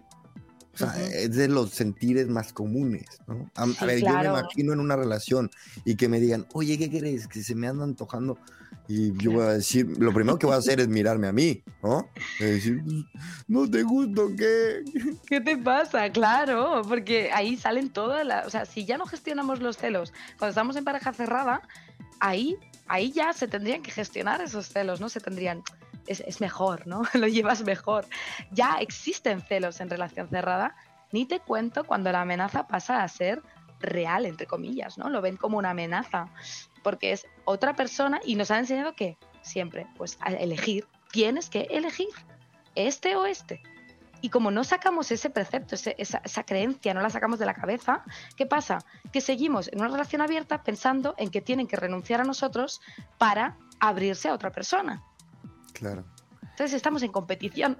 [0.74, 3.50] o sea, es de los sentires más comunes, ¿no?
[3.54, 5.50] A, ver, yo me imagino en una relación
[5.84, 7.28] y que me digan, oye, ¿qué querés?
[7.28, 8.38] Que se me anda antojando.
[8.88, 11.62] Y yo voy a decir, lo primero que voy a hacer es mirarme a mí,
[11.82, 12.08] ¿no?
[12.40, 12.82] Y decir,
[13.46, 14.82] no te gusto, ¿qué?
[15.26, 16.10] ¿Qué te pasa?
[16.10, 18.46] Claro, porque ahí salen todas las...
[18.46, 21.62] O sea, si ya no gestionamos los celos cuando estamos en pareja cerrada,
[22.18, 22.56] ahí,
[22.86, 25.08] ahí ya se tendrían que gestionar esos celos, ¿no?
[25.08, 25.62] Se tendrían
[26.06, 27.02] es, mejor, ¿no?
[27.14, 28.06] Lo llevas mejor.
[28.50, 30.74] Ya existen celos en relación cerrada
[31.12, 33.42] Ni te cuento cuando la amenaza pasa a ser
[33.80, 35.10] real, entre comillas, ¿no?
[35.10, 36.26] Lo ven como una amenaza,
[36.82, 41.62] porque es otra persona y nos han enseñado que siempre, pues a elegir, tienes que
[41.70, 42.08] elegir
[42.74, 43.60] este o este.
[44.20, 48.04] Y como no sacamos ese precepto, esa, esa, creencia, no la sacamos de la cabeza,
[48.36, 48.78] ¿qué pasa?
[49.12, 52.80] Que seguimos en una relación abierta pensando en que tienen que renunciar a nosotros
[53.18, 55.02] para abrirse a otra persona.
[55.82, 56.04] Claro.
[56.42, 57.76] Entonces estamos en competición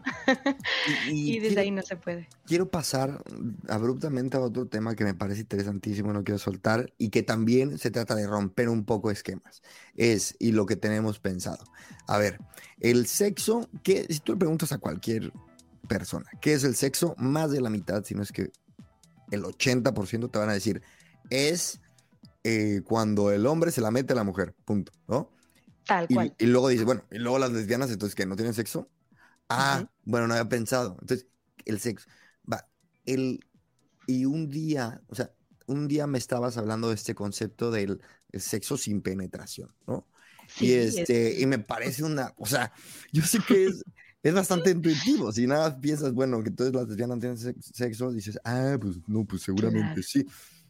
[1.08, 2.28] y, desde ahí no se puede.
[2.46, 3.22] Quiero pasar
[3.68, 7.92] abruptamente a otro tema que me parece interesantísimo, no quiero soltar, y que también se
[7.92, 9.62] trata de romper un poco esquemas.
[9.94, 11.62] Es, y lo que tenemos pensado.
[12.08, 12.40] A ver,
[12.80, 15.32] el sexo, que si tú le preguntas a cualquier
[15.86, 17.14] persona, ¿qué es el sexo?
[17.18, 18.50] Más de la mitad, si no es que
[19.30, 20.82] el 80% te van a decir,
[21.30, 21.80] es
[22.42, 25.30] eh, cuando el hombre se la mete a la mujer, punto, ¿no?
[25.86, 26.34] Tal y, cual.
[26.38, 28.88] Y luego dice, bueno, y luego las lesbianas, entonces, que ¿No tienen sexo?
[29.48, 30.96] Ah, bueno, no había pensado.
[31.00, 31.26] Entonces,
[31.64, 32.08] el sexo.
[32.50, 32.68] Va,
[33.04, 33.44] el.
[34.06, 35.32] Y un día, o sea,
[35.66, 38.00] un día me estabas hablando de este concepto del
[38.32, 40.06] sexo sin penetración, ¿no?
[40.60, 42.72] y este, y me parece una, o sea,
[43.12, 43.84] yo sé que es,
[44.22, 45.32] es bastante intuitivo.
[45.32, 49.42] Si nada piensas, bueno, que todas las lesbianas tienen sexo, dices, ah, pues no, pues
[49.42, 50.26] seguramente sí.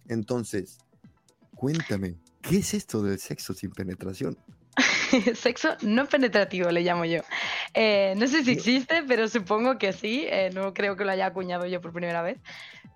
[0.09, 0.79] Entonces,
[1.55, 4.37] cuéntame, ¿qué es esto del sexo sin penetración?
[5.35, 7.21] Sexo no penetrativo, le llamo yo.
[7.75, 10.25] Eh, no sé si existe, pero supongo que sí.
[10.29, 12.39] Eh, no creo que lo haya acuñado yo por primera vez.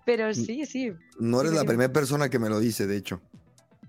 [0.05, 0.93] Pero sí, sí.
[1.19, 3.21] No eres la primera persona que me lo dice, de hecho.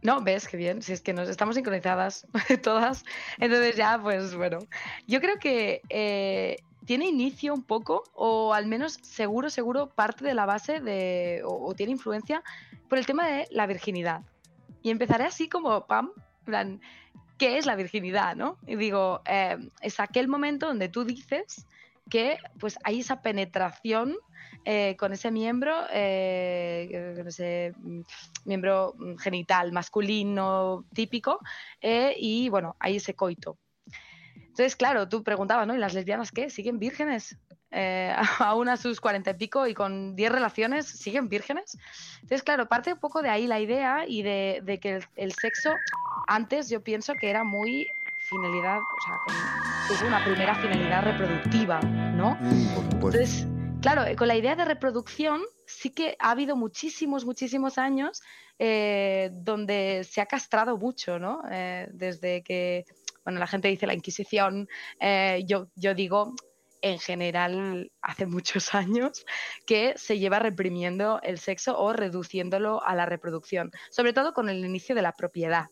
[0.02, 2.26] No, ves qué bien, si es que nos estamos sincronizadas
[2.62, 3.04] todas.
[3.38, 4.58] Entonces ya, pues bueno,
[5.06, 10.34] yo creo que eh, tiene inicio un poco, o al menos seguro, seguro, parte de
[10.34, 12.42] la base de, o, o, tiene influencia
[12.88, 14.22] por el tema de la virginidad.
[14.82, 16.12] Y empezaré así como, pam,
[16.44, 16.80] plan,
[17.38, 18.58] qué es la virginidad, ¿no?
[18.66, 21.66] Y digo, eh, es aquel momento donde tú dices
[22.10, 24.16] que pues hay esa penetración
[24.64, 27.74] eh, con ese miembro, eh, con ese
[28.44, 31.38] miembro genital masculino típico,
[31.80, 33.58] y bueno, hay ese coito.
[34.34, 35.74] Entonces, claro, tú preguntabas, ¿no?
[35.74, 36.50] ¿Y las lesbianas qué?
[36.50, 37.36] ¿Siguen vírgenes?
[37.70, 41.76] Eh, aún a sus cuarenta y pico y con diez relaciones, siguen vírgenes.
[42.16, 45.32] Entonces, claro, parte un poco de ahí la idea y de, de que el, el,
[45.32, 45.74] sexo
[46.26, 47.86] antes yo pienso que era muy
[48.28, 52.36] finalidad, o sea, es una primera finalidad reproductiva, ¿no?
[52.40, 53.46] Mm, Entonces,
[53.80, 58.22] claro, con la idea de reproducción sí que ha habido muchísimos, muchísimos años
[58.58, 61.42] eh, donde se ha castrado mucho, ¿no?
[61.50, 62.84] Eh, desde que,
[63.24, 64.68] bueno, la gente dice la Inquisición,
[65.00, 66.34] eh, yo, yo digo
[66.82, 69.24] en general hace muchos años
[69.66, 74.64] que se lleva reprimiendo el sexo o reduciéndolo a la reproducción, sobre todo con el
[74.64, 75.66] inicio de la propiedad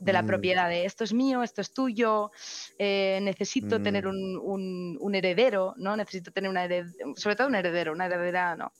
[0.00, 0.26] de la mm.
[0.26, 2.30] propiedad de esto es mío, esto es tuyo,
[2.78, 3.82] eh, necesito mm.
[3.82, 5.96] tener un, un, un, heredero, ¿no?
[5.96, 8.72] Necesito tener una heredera, sobre todo un heredero, una heredera no.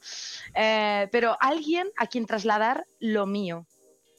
[0.54, 3.66] Eh, pero alguien a quien trasladar lo mío,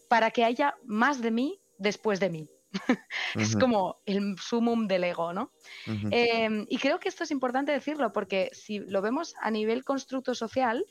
[0.09, 2.49] para que haya más de mí después de mí.
[3.35, 5.51] es como el sumum del ego, ¿no?
[5.87, 6.09] Uh -huh.
[6.11, 10.35] eh, y creo que esto es importante decirlo porque si lo vemos a nivel constructo
[10.35, 10.85] social,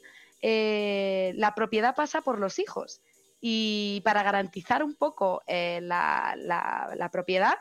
[0.47, 3.01] eh, la propiedad pasa por los hijos.
[3.41, 7.55] Y para garantizar un poco eh, la, la, la, propiedad,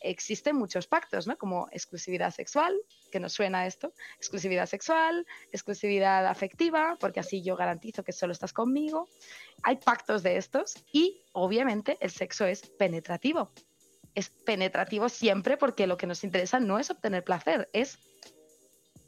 [0.00, 1.36] existen muchos pactos, ¿no?
[1.36, 2.74] Como exclusividad sexual,
[3.10, 8.52] que nos suena esto, exclusividad sexual, exclusividad afectiva, porque así yo garantizo que solo estás
[8.52, 9.08] conmigo.
[9.62, 13.50] Hay pactos de estos y obviamente el sexo es penetrativo.
[14.16, 17.98] Es penetrativo siempre porque lo que nos interesa no es obtener placer, es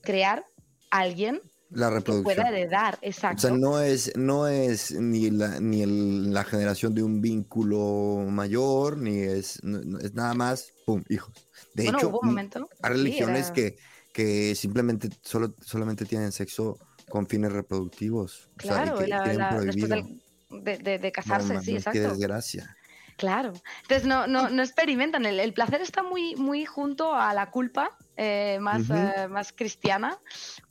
[0.03, 0.45] crear
[0.93, 1.41] a alguien
[1.71, 2.37] la reproducción.
[2.37, 3.37] Que pueda heredar, exacto.
[3.37, 8.25] O sea, no es, no es ni, la, ni el, la generación de un vínculo
[8.29, 11.35] mayor, ni es, no, es nada más, pum, hijos.
[11.75, 13.79] De bueno, hecho, hubo un momento, hay religiones sí, que,
[14.13, 16.79] que simplemente solo, solamente tienen sexo
[17.09, 18.49] con fines reproductivos.
[18.57, 21.99] Claro, o sea, y que la, la, después de, de, de casarse, no, sí, exacto.
[21.99, 22.77] Qué desgracia.
[23.19, 23.53] Claro.
[23.83, 25.27] Entonces no, no, no experimentan.
[25.27, 29.25] El, el, placer está muy, muy junto a la culpa eh, más, uh -huh.
[29.25, 30.16] eh, más cristiana,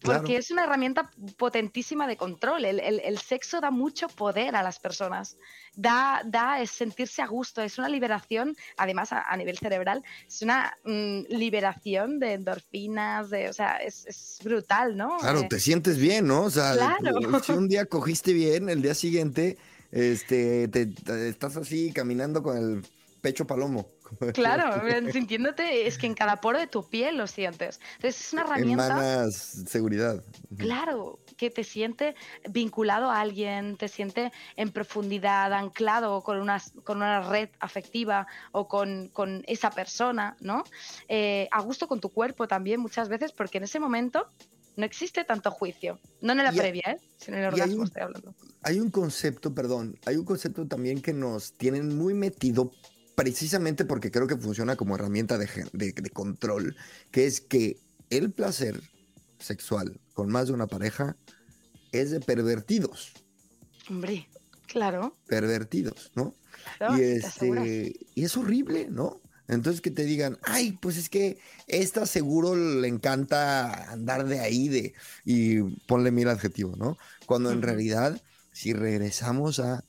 [0.02, 0.40] porque claro.
[0.40, 2.64] es una herramienta potentísima de control.
[2.64, 5.38] El, el, el, sexo da mucho poder a las personas.
[5.76, 10.42] Da, da es sentirse a gusto, es una liberación, además a, a nivel cerebral, es
[10.42, 15.18] una mm, liberación de endorfinas, de, o sea, es, es brutal, ¿no?
[15.18, 16.44] Claro, eh, te sientes bien, ¿no?
[16.44, 17.44] O sea, claro.
[17.44, 19.58] si un día cogiste bien, el día siguiente
[19.92, 22.84] este, te, te, estás así caminando con el
[23.22, 23.90] pecho palomo.
[24.34, 24.82] Claro,
[25.12, 27.82] sintiéndote, es que en cada poro de tu piel lo sientes.
[27.96, 28.86] Entonces es una herramienta.
[28.86, 30.24] Emanas seguridad.
[30.56, 32.16] Claro, que te siente
[32.50, 38.70] vinculado a alguien, te siente en profundidad, anclado con una, con una red afectiva o
[38.70, 40.64] con, con esa persona, ¿no?
[41.10, 44.30] Eh, a gusto con tu cuerpo también muchas veces, porque en ese momento
[44.78, 46.00] No existe tanto juicio.
[46.22, 47.00] No en la previa, ¿eh?
[47.18, 48.34] sino en el orgasmo estoy hablando.
[48.62, 52.72] Hay un concepto, perdón, hay un concepto también que nos tienen muy metido
[53.16, 56.76] precisamente porque creo que funciona como herramienta de, de control,
[57.12, 57.78] que es que
[58.10, 58.82] el placer
[59.40, 61.18] sexual con más de una pareja
[61.92, 63.14] es de pervertidos.
[63.90, 64.28] Hombre,
[64.68, 65.16] claro.
[65.28, 66.36] Pervertidos, ¿no?
[66.98, 69.22] y, este, y es horrible, ¿no?
[69.48, 74.68] Entonces que te digan, ay, pues es que esta seguro le encanta andar de ahí
[74.68, 74.94] de,
[75.24, 76.98] y ponle mil adjetivo, ¿no?
[77.26, 78.22] Cuando en realidad,
[78.52, 79.84] si regresamos a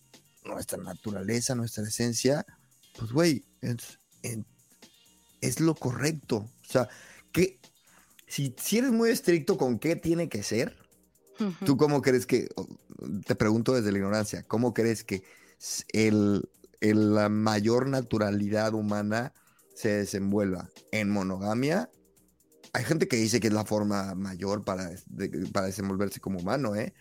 [0.45, 2.47] nuestra naturaleza, nuestra esencia,
[2.99, 3.99] pues güey, es,
[5.41, 6.37] es, lo correcto.
[6.37, 6.89] O sea,
[7.33, 7.59] que
[8.27, 10.77] si, si eres muy estricto con qué tiene que ser,
[11.65, 12.49] ¿tú cómo crees que,
[13.27, 15.23] te pregunto desde la ignorancia, cómo crees que
[15.93, 16.49] el,
[16.81, 19.33] la mayor naturalidad humana
[19.79, 21.89] se desenvuelva en monogamia,
[22.73, 24.91] hay gente que dice que es la forma mayor para,
[25.53, 26.93] para desenvolverse como humano, ¿eh?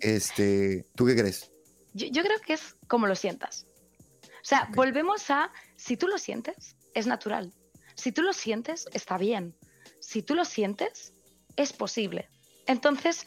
[0.00, 1.52] este, ¿Tú qué crees?
[1.92, 3.66] Yo, creo que es como lo sientas.
[4.22, 7.52] O sea, volvemos a, si tú lo sientes, es natural.
[7.96, 9.54] Si tú lo sientes, está bien.
[10.00, 11.12] Si tú lo sientes,
[11.56, 12.30] es posible.
[12.66, 13.26] Entonces,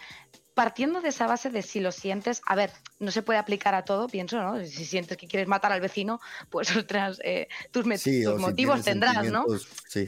[0.54, 3.86] partiendo de esa base de si lo sientes, a ver, no se puede aplicar a
[3.86, 4.64] todo, pienso, ¿no?
[4.66, 9.46] Si sientes que quieres matar al vecino, pues otras, eh, tus, motivos tendrás, ¿no?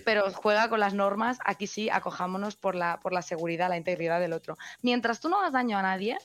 [0.03, 4.19] Pero juega con las normas, aquí sí, acojámonos por la, por la seguridad, la integridad
[4.19, 4.57] del otro.
[4.81, 6.17] Mientras tú no hagas daño a nadie,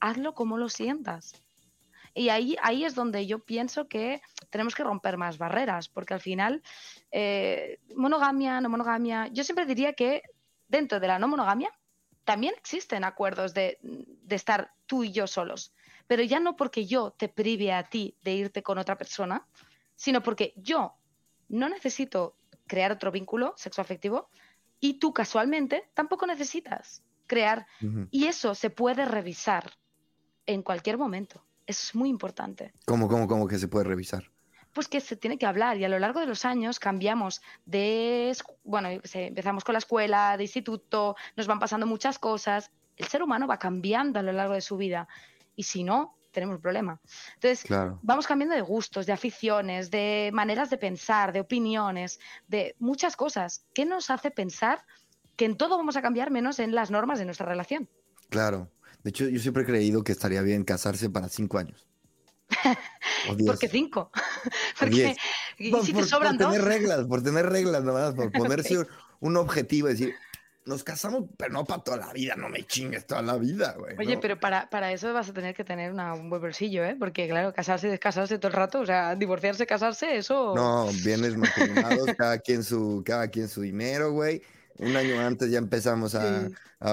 [0.00, 1.34] hazlo como lo sientas.
[2.14, 4.20] Y ahí, ahí es donde yo pienso que
[4.50, 6.62] tenemos que romper más barreras, porque al final,
[7.10, 10.22] eh, monogamia, no monogamia, yo siempre diría que
[10.68, 11.70] dentro de la no monogamia,
[12.24, 13.78] también existen acuerdos de,
[14.28, 15.74] estar tú y yo solos,
[16.06, 19.46] pero ya no porque yo te prive a ti de irte con otra persona,
[19.94, 20.94] sino porque yo
[21.48, 24.30] no necesito crear otro vínculo sexoafectivo
[24.80, 27.66] y tú casualmente tampoco necesitas crear.
[28.10, 29.72] Y eso se puede revisar
[30.46, 31.44] en cualquier momento.
[31.66, 32.72] Eso es muy importante.
[32.86, 34.31] ¿Cómo, cómo, cómo que se puede revisar?
[34.72, 38.36] Pues que se tiene que hablar y a lo largo de los años cambiamos de,
[38.64, 43.46] bueno, empezamos con la escuela, de instituto, nos van pasando muchas cosas, el ser humano
[43.46, 45.08] va cambiando a lo largo de su vida
[45.56, 47.00] y si no, tenemos un problema.
[47.34, 47.64] Entonces,
[48.02, 52.18] vamos cambiando de gustos, de aficiones, de maneras de pensar, de opiniones,
[52.48, 53.66] de muchas cosas.
[53.74, 54.84] ¿Qué nos hace pensar
[55.36, 57.88] que en todo vamos a cambiar menos en las normas de nuestra relación?
[58.30, 58.70] Claro.
[59.02, 61.86] De hecho, yo siempre he creído que estaría bien casarse para cinco años.
[63.46, 64.10] ¿Por qué cinco?
[64.78, 65.16] Porque
[65.70, 68.86] por, si te sobran por tener reglas, por tener reglas nomás, por ponerse
[69.20, 70.14] un, objetivo, decir,
[70.64, 73.96] nos casamos, pero no para toda la vida, no me chingues toda la vida, güey.
[73.98, 76.96] Oye, pero para, para, eso vas a tener que tener un buen bolsillo, ¿eh?
[76.98, 80.54] Porque, claro, casarse y descasarse todo el rato, o sea, divorciarse, casarse, eso.
[80.54, 84.42] No, bienes matrimoniados, cada quien su, cada quien su dinero, güey.
[84.78, 86.48] Un año antes ya empezamos a,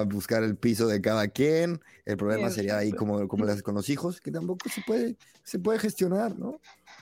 [0.05, 1.81] buscar el piso de cada quien.
[2.05, 5.59] El problema sería ahí como, como haces con los hijos, que tampoco se puede, se
[5.59, 6.59] puede gestionar, ¿no?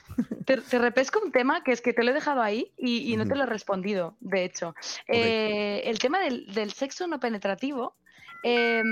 [0.46, 3.34] Te, repesco un tema que es que te lo he dejado ahí y, no te
[3.34, 4.74] lo he respondido, de hecho.
[5.06, 7.94] Eh, el tema del, sexo no penetrativo.
[8.42, 8.82] Eh,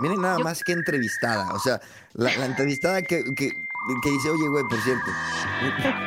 [0.00, 1.52] Miren nada más que entrevistada.
[1.52, 1.80] O sea,
[2.14, 3.22] la, entrevistada que,
[4.04, 5.10] dice, oye, güey, por cierto.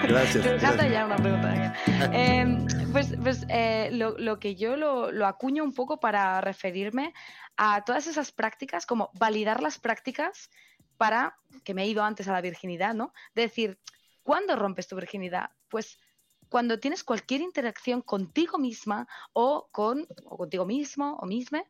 [0.07, 0.61] Gracias.
[0.61, 1.73] ya una pregunta.
[2.11, 7.13] Em, pues, pues eh, lo, que yo lo, lo acuño un poco para referirme
[7.57, 10.49] a todas esas prácticas, como validar las prácticas
[10.97, 13.13] para, que me he ido antes a la virginidad, ¿no?
[13.34, 13.80] De decir,
[14.26, 15.51] ¿Cuándo rompes tu virginidad?
[15.69, 15.99] Pues
[16.49, 21.63] cuando tienes cualquier interacción contigo misma o, con, contigo mismo o misma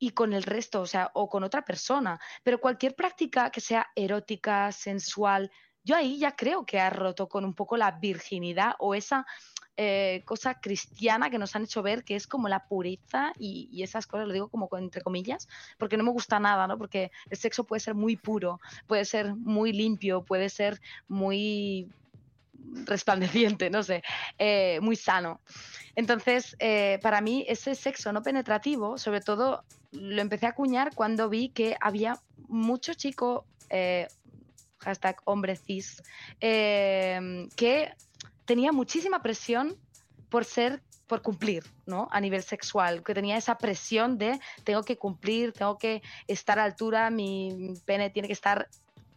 [0.00, 2.18] y con el resto, o sea, o con otra persona.
[2.42, 5.52] Pero cualquier práctica que sea erótica, sensual,
[5.84, 9.26] yo ahí ya creo que ha roto con un poco la virginidad o esa
[9.76, 14.06] eh, cosa cristiana que nos han hecho ver que es como la pureza y, esas
[14.06, 15.48] cosas, lo digo como entre comillas,
[15.78, 16.76] porque no me gusta nada, ¿no?
[16.76, 21.90] Porque el sexo puede ser muy puro, puede ser muy limpio, puede ser muy
[22.84, 24.02] resplandeciente, no sé,
[24.38, 25.40] eh, muy sano.
[25.94, 31.28] Entonces, eh, para mí ese sexo no penetrativo, sobre todo, lo empecé a acuñar cuando
[31.28, 33.44] vi que había mucho chico,
[34.78, 36.02] hashtag hombre cis,
[36.40, 37.92] que
[38.44, 39.76] tenía muchísima presión
[40.28, 42.06] por ser por cumplir, ¿no?
[42.12, 46.64] A nivel sexual, que tenía esa presión de tengo que cumplir, tengo que estar a
[46.64, 48.68] altura, mi pene tiene que estar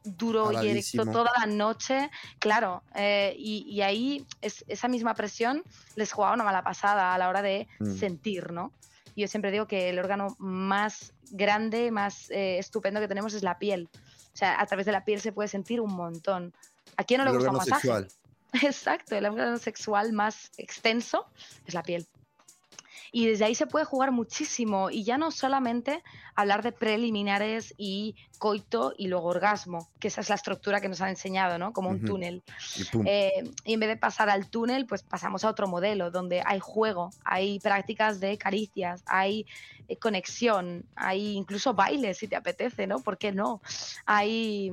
[0.04, 5.64] duro y erecto toda la noche, claro, eh, y, ahí esa misma presión
[5.95, 7.95] les jugaba una mala pasada a la hora de mm.
[7.95, 8.72] sentir, ¿no?
[9.16, 13.60] Yo siempre digo que el órgano más grande, más eh, estupendo que tenemos es la
[13.60, 13.89] piel.
[14.34, 16.54] O sea, a través de la piel se puede sentir un montón.
[16.97, 18.08] ¿A quién no le gusta un masaje?
[18.62, 21.28] Exacto, el órgano sexual más extenso
[21.66, 22.08] es la piel.
[23.16, 26.03] Y desde ahí se puede jugar muchísimo y ya no solamente
[26.34, 30.99] hablar de preliminares y coito y luego orgasmo, que esa es la estructura que nos
[30.99, 31.74] han enseñado, ¿no?
[31.74, 32.41] Como un túnel.
[33.05, 36.59] Eh, y, en vez de pasar al túnel, pues pasamos a otro modelo donde hay
[36.59, 39.45] juego, hay prácticas de caricias, hay
[39.88, 42.97] eh, conexión, hay incluso baile si te apetece, ¿no?
[42.97, 43.61] ¿Por qué no?
[44.07, 44.72] Hay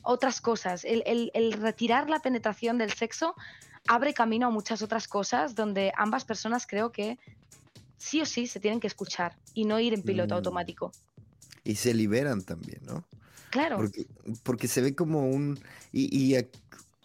[0.00, 0.86] otras cosas.
[0.86, 3.34] el retirar la penetración del sexo
[3.86, 7.18] abre camino a muchas otras cosas donde ambas personas creo que
[8.02, 10.38] sí o sí se tienen que escuchar y no ir en piloto mm.
[10.38, 10.92] automático.
[11.62, 13.04] Y se liberan también, ¿no?
[13.50, 13.78] Claro.
[14.42, 15.58] Porque, se ve como un...
[15.92, 16.34] Y,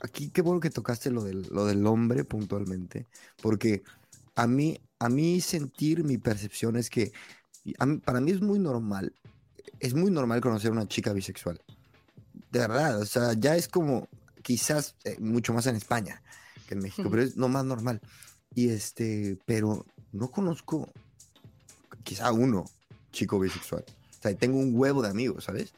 [0.02, 3.06] aquí qué bueno que tocaste lo del, lo del hombre puntualmente,
[3.42, 3.84] porque
[4.36, 7.12] a mí, a mí sentir mi percepción es que
[8.06, 9.14] para mí es muy normal,
[9.80, 11.62] es muy normal conocer a una chica bisexual.
[12.52, 14.08] De verdad, o sea, ya es como
[14.42, 16.22] quizás eh, mucho más en España
[16.68, 18.02] que en México, pero es no más normal.
[18.54, 20.90] Y este, pero no conozco
[22.04, 22.66] quizá uno
[23.12, 23.84] chico bisexual.
[23.88, 25.74] O sea, tengo un huevo de amigos, ¿sabes?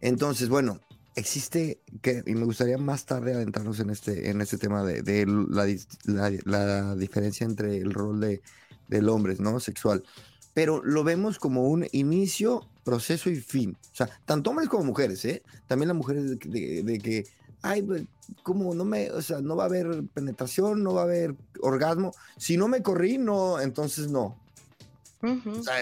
[0.00, 0.80] Entonces, bueno,
[1.16, 6.30] existe que, y me gustaría más tarde adentrarnos en este, en este tema de, la,
[6.44, 8.40] la, diferencia entre el rol de,
[8.88, 9.60] del hombre, ¿no?
[9.60, 10.04] Sexual.
[10.54, 13.76] Pero lo vemos como un inicio, proceso y fin.
[13.92, 15.42] O sea, tanto hombres como mujeres, ¿eh?
[15.66, 17.26] También las mujeres de que
[17.62, 18.06] ay,
[18.42, 22.14] como no me, o sea, no va a haber penetración, no va a haber orgasmo.
[22.36, 24.36] Si no me corrí, no, entonces no.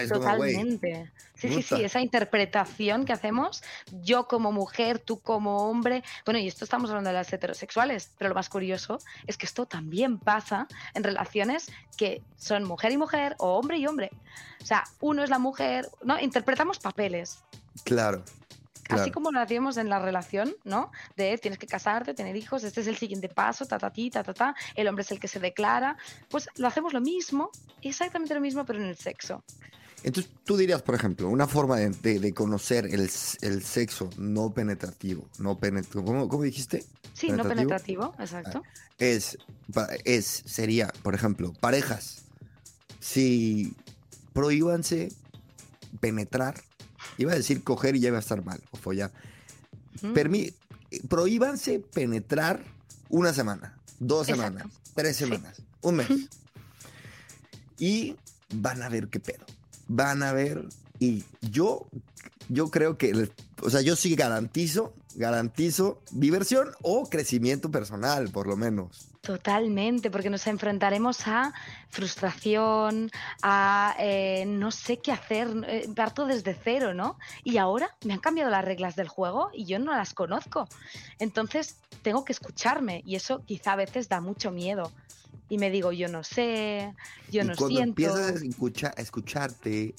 [0.09, 1.11] Totalmente.
[1.35, 3.61] sí, sí, sí, esa interpretación que hacemos,
[4.01, 6.03] yo como mujer, tú como hombre.
[6.25, 8.97] Bueno, y esto estamos hablando de las heterosexuales, pero lo más curioso
[9.27, 13.85] es que esto también pasa en relaciones que son mujer y mujer o hombre y
[13.85, 14.09] hombre.
[14.61, 16.19] O sea, uno es la mujer, ¿no?
[16.19, 17.43] Interpretamos papeles.
[17.83, 18.23] Claro.
[18.89, 20.91] Así como lo hacíamos en la relación, ¿no?
[21.15, 24.23] De tienes que casarte, tener hijos, este es el siguiente paso, ta, ta, ti, ta,
[24.23, 25.97] ta, ta, el hombre es el que se declara.
[26.29, 29.43] Pues lo hacemos lo mismo, exactamente lo mismo, pero en el sexo.
[30.03, 36.27] Entonces, tú dirías, por ejemplo, una forma de, conocer el, sexo no penetrativo, no penetrativo,
[36.27, 36.85] ¿cómo, dijiste?
[37.13, 38.61] Sí, no penetrativo, exacto.
[38.63, 39.37] Ah, es,
[40.05, 42.23] es, sería, por ejemplo, parejas,
[42.99, 43.73] si
[44.33, 45.09] prohíbanse
[45.99, 46.55] penetrar
[47.17, 49.11] Iba a decir coger y ya iba a estar mal, o follar.
[51.09, 52.63] prohíbanse penetrar
[53.09, 56.07] una semana, dos semanas, tres semanas, un mes.
[57.79, 58.15] Y
[58.53, 59.45] van a ver qué pedo.
[59.87, 60.67] Van a ver.
[60.99, 61.87] Y yo,
[62.49, 63.29] yo creo que,
[63.61, 69.06] o sea, yo sí garantizo, garantizo diversión o crecimiento personal, por lo menos.
[69.21, 71.53] Totalmente, porque nos enfrentaremos a
[71.89, 73.09] frustración,
[73.41, 77.17] a eh, no sé qué hacer, eh, parto desde cero, ¿no?
[77.43, 80.67] Y ahora me han cambiado las reglas del juego y yo no las conozco.
[81.19, 84.91] Entonces tengo que escucharme y eso quizá a veces da mucho miedo.
[85.49, 86.93] Y me digo, yo no sé,
[87.31, 88.01] yo no cuando siento.
[88.01, 89.95] Empiezas a escucharte,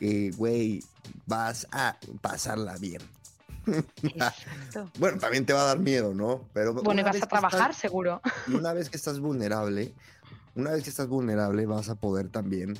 [0.00, 0.82] eh, güey,
[1.26, 3.00] vas a pasarla bien.
[4.98, 6.48] bueno, también te va a dar miedo, ¿no?
[6.52, 8.20] Pero bueno, y vas a trabajar seguro.
[8.48, 9.94] Una vez que estás vulnerable,
[10.54, 12.78] una vez que estás vulnerable, vas a poder también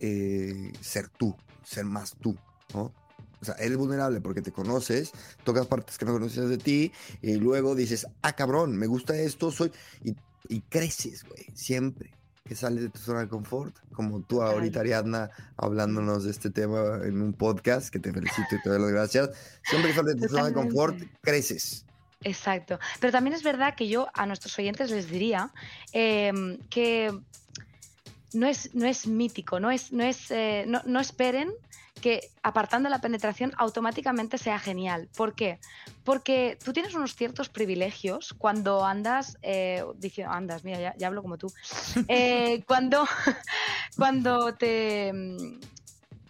[0.00, 2.36] eh, ser tú, ser más tú,
[2.74, 2.92] ¿no?
[3.40, 5.12] O sea, eres vulnerable porque te conoces,
[5.44, 6.92] tocas partes que no conoces de ti
[7.22, 9.70] y luego dices, ah, cabrón, me gusta esto, soy...
[10.02, 10.16] Y,
[10.48, 15.30] y creces, güey, siempre que sales de tu zona de confort, como tú ahorita, Ariadna,
[15.58, 19.30] hablándonos de este tema en un podcast, que te felicito y te doy las gracias.
[19.62, 21.84] Siempre que sales de tu zona de confort, creces.
[22.22, 22.80] Exacto.
[23.00, 25.52] Pero también es verdad que yo a nuestros oyentes les diría
[25.92, 27.12] em, que
[28.32, 31.52] no es, no es mítico, no, es, no, es, eh, no, no esperen
[32.00, 35.08] que apartando la penetración automáticamente sea genial.
[35.16, 35.58] ¿Por qué?
[36.04, 41.38] Porque tú tienes unos ciertos privilegios cuando andas, eh, diciendo, andas, mira, ya, hablo como
[41.38, 41.52] tú,
[42.08, 43.06] eh, cuando,
[43.96, 45.12] cuando te...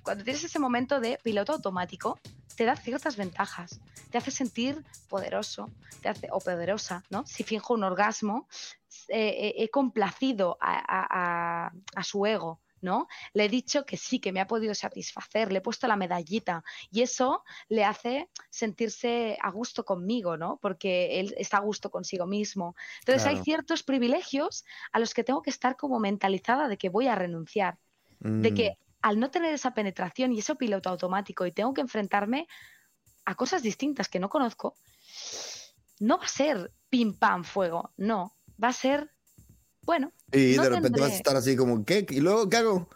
[0.02, 2.18] Cuando tienes ese momento de piloto automático,
[2.56, 3.78] te da ciertas ventajas.
[4.10, 5.68] Te hace sentir poderoso
[6.00, 7.26] te hace, o poderosa, ¿no?
[7.26, 8.48] Si finjo un orgasmo,
[9.08, 13.08] eh, he complacido a, a su ego, ¿no?
[13.32, 16.64] Le he dicho que sí, que me ha podido satisfacer, le he puesto la medallita
[16.90, 20.58] y eso le hace sentirse a gusto conmigo, ¿no?
[20.60, 22.74] Porque él está a gusto consigo mismo.
[23.00, 27.08] Entonces hay ciertos privilegios a los que tengo que estar como mentalizada de que voy
[27.08, 27.78] a renunciar,
[28.20, 28.84] de que mm.
[29.02, 32.46] al no tener esa penetración y ese piloto automático y tengo que enfrentarme
[33.24, 34.74] a cosas distintas que no conozco,
[36.00, 39.10] no va a ser pim pam fuego, no, va a ser
[39.82, 40.12] bueno.
[40.32, 42.06] Y de repente vas a estar así como, ¿qué?
[42.10, 42.88] ¿Y luego qué hago?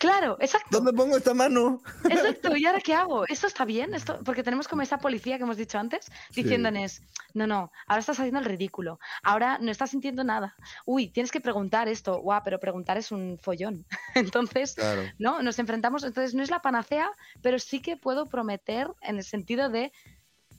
[0.00, 0.68] Claro, exacto.
[0.70, 1.82] ¿Dónde pongo esta mano?
[2.04, 3.26] Exacto, ¿y ahora qué hago?
[3.28, 3.92] ¿Esto está bien?
[3.92, 4.18] ¿Esto?
[4.24, 7.02] Porque tenemos como esa policía que hemos dicho antes, diciéndonos,
[7.34, 10.56] no, no, ahora estás haciendo el ridículo, ahora no estás sintiendo nada.
[10.86, 13.84] Uy, tienes que preguntar esto, guau, pero preguntar es un follón.
[14.14, 14.74] entonces,
[15.18, 15.42] ¿no?
[15.42, 17.10] Nos enfrentamos, entonces no es la panacea,
[17.42, 19.92] pero sí que puedo prometer en el sentido de,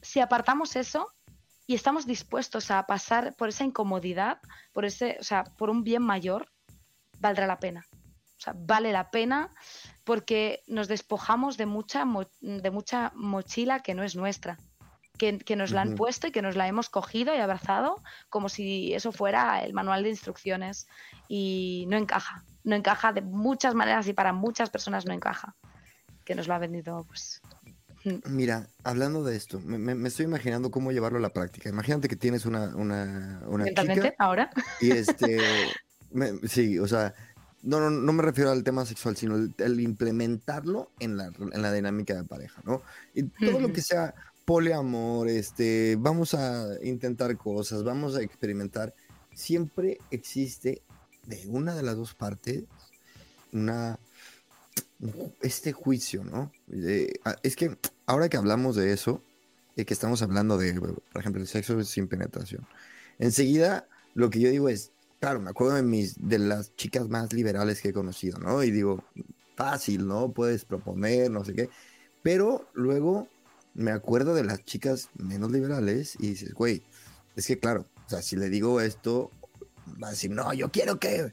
[0.03, 1.11] si apartamos eso,
[1.71, 4.39] y estamos dispuestos a pasar por esa incomodidad,
[4.73, 6.51] por ese, o sea, por un bien mayor,
[7.21, 7.85] valdrá la pena.
[7.93, 9.53] O sea, vale la pena
[10.03, 12.05] porque nos despojamos de mucha,
[12.41, 14.57] de mucha mochila que no es nuestra,
[15.17, 18.93] que, nos la han puesto y que nos la hemos cogido y abrazado como si
[18.93, 20.89] eso fuera el manual de instrucciones
[21.29, 25.55] y no encaja, no encaja de muchas maneras y para muchas personas no encaja,
[26.25, 27.41] que nos lo ha vendido pues
[28.25, 31.69] Mira, hablando de esto, me, estoy imaginando cómo llevarlo a la práctica.
[31.69, 34.13] Imagínate que tienes una, una, una chica.
[34.17, 34.49] ahora.
[34.79, 35.39] Y este,
[36.47, 37.13] sí, o sea,
[37.63, 41.71] no, no, no me refiero al tema sexual, sino el, implementarlo en la, en la,
[41.71, 42.81] dinámica de pareja, ¿no?
[43.13, 48.93] Y todo lo que sea poliamor, este, vamos a intentar cosas, vamos a experimentar,
[49.33, 50.81] siempre existe
[51.27, 52.63] de una de las dos partes
[53.53, 53.99] una
[55.41, 56.51] este juicio, ¿no?
[57.25, 59.21] Ah, es que ahora que hablamos de eso,
[59.75, 62.67] y que estamos hablando de, por ejemplo, el sexo sin penetración,
[63.19, 67.33] enseguida lo que yo digo es, claro, me acuerdo de, mis, de las chicas más
[67.33, 68.63] liberales que he conocido, ¿no?
[68.63, 69.03] Y digo,
[69.55, 70.31] fácil, ¿no?
[70.31, 71.69] Puedes proponer, no sé qué.
[72.23, 73.27] Pero luego
[73.73, 76.83] me acuerdo de las chicas menos liberales y dices, güey,
[77.35, 79.31] es que claro, o sea, si le digo esto,
[80.01, 81.31] va a decir, no, yo quiero que,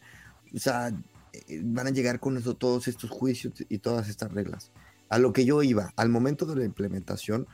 [0.55, 0.93] o sea, eh,
[1.63, 4.71] van a llegar con eso todos estos juicios y todas estas reglas.
[5.09, 7.47] A lo que yo iba, al momento de la implementación,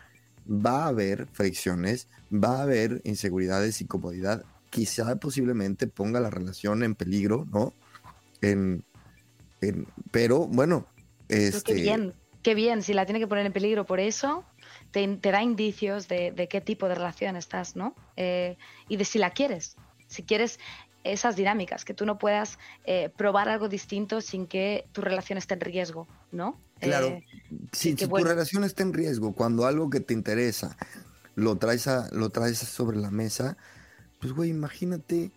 [0.48, 6.96] va a haber fricciones, va a haber inseguridades, incomodidad quizá posiblemente ponga la relación en
[6.96, 7.72] peligro, ¿no?
[8.40, 8.84] En,
[10.10, 10.88] pero bueno,
[11.28, 11.74] este...
[11.74, 12.12] Qué bien,
[12.42, 14.44] qué bien, si la tiene que poner en peligro por eso,
[14.90, 17.94] te, da indicios de, qué tipo de relación estás, ¿no?
[18.16, 18.56] Eh,
[18.88, 19.76] y de si la quieres.
[20.08, 20.58] Si quieres
[21.04, 25.54] esas dinámicas, que tú no puedas eh, probar algo distinto sin que tu relación esté
[25.54, 26.58] en riesgo, ¿no?
[26.80, 27.24] Claro, eh,
[27.72, 30.76] si, tu relación está en riesgo, cuando algo que te interesa
[31.34, 33.56] lo traes, a, lo traes sobre la mesa,
[34.20, 35.30] pues, güey, imagínate,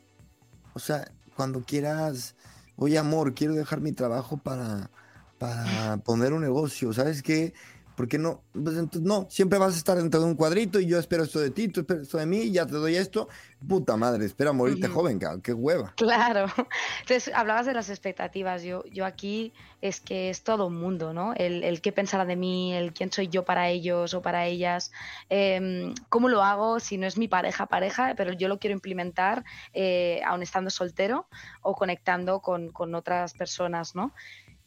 [0.73, 2.35] o sea, cuando quieras,
[2.77, 4.89] oye, amor, quiero dejar mi trabajo para,
[5.37, 7.53] para poner un negocio, ¿sabes qué?
[7.97, 8.43] ¿Por qué no?
[8.53, 11.39] Pues entonces, no, siempre vas a estar dentro de un cuadrito y yo espero esto
[11.39, 13.27] de ti, tú esperas esto de mí, ya te doy esto.
[13.67, 15.95] Puta madre, espera morirte joven, cabrón, qué hueva.
[15.97, 16.45] Claro.
[17.01, 18.61] Entonces, hablabas de las expectativas.
[18.61, 21.33] Yo, yo aquí es que es todo un mundo, ¿no?
[21.33, 24.91] El, el qué pensará de mí, el quién soy yo para ellos o para ellas,
[25.29, 29.43] em, cómo lo hago si no es mi pareja, pareja, pero yo lo quiero implementar
[29.73, 31.27] eh, aún estando soltero
[31.63, 34.13] o conectando con, con otras personas, ¿no?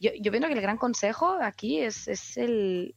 [0.01, 2.93] Yo, yo que el gran consejo aquí es, es el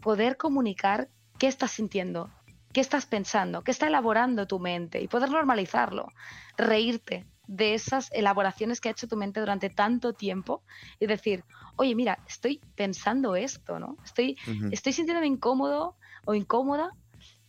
[0.00, 2.30] poder comunicar qué estás sintiendo,
[2.72, 6.08] qué estás pensando, qué está elaborando tu mente y poder normalizarlo,
[6.56, 10.62] reírte de esas elaboraciones que ha hecho tu mente durante tanto tiempo
[11.00, 11.44] y decir,
[11.76, 13.96] oye, mira, estoy pensando esto, ¿no?
[14.04, 14.36] Estoy,
[14.70, 15.96] estoy sintiéndome incómodo
[16.26, 16.92] o incómoda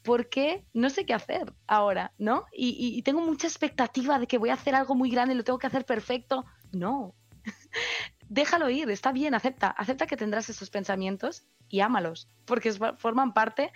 [0.02, 2.46] porque no sé qué hacer ahora, ¿no?
[2.54, 5.44] Y, y, tengo mucha expectativa de que voy a hacer algo muy grande y lo
[5.44, 6.46] tengo que hacer perfecto.
[6.72, 7.14] No.
[8.30, 13.72] Déjalo ir, está bien, acepta, acepta que tendrás esos pensamientos y ámalos, porque forman parte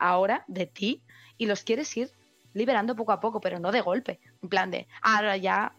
[0.00, 1.02] ahora de ti
[1.38, 2.10] y los quieres ir
[2.54, 4.20] liberando poco a poco, pero no de golpe.
[4.42, 5.74] En plan de, ahora ya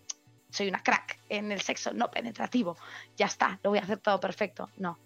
[0.49, 2.77] soy una crack en el sexo no penetrativo,
[3.17, 4.69] ya está, lo voy a hacer todo perfecto.
[4.77, 4.97] No.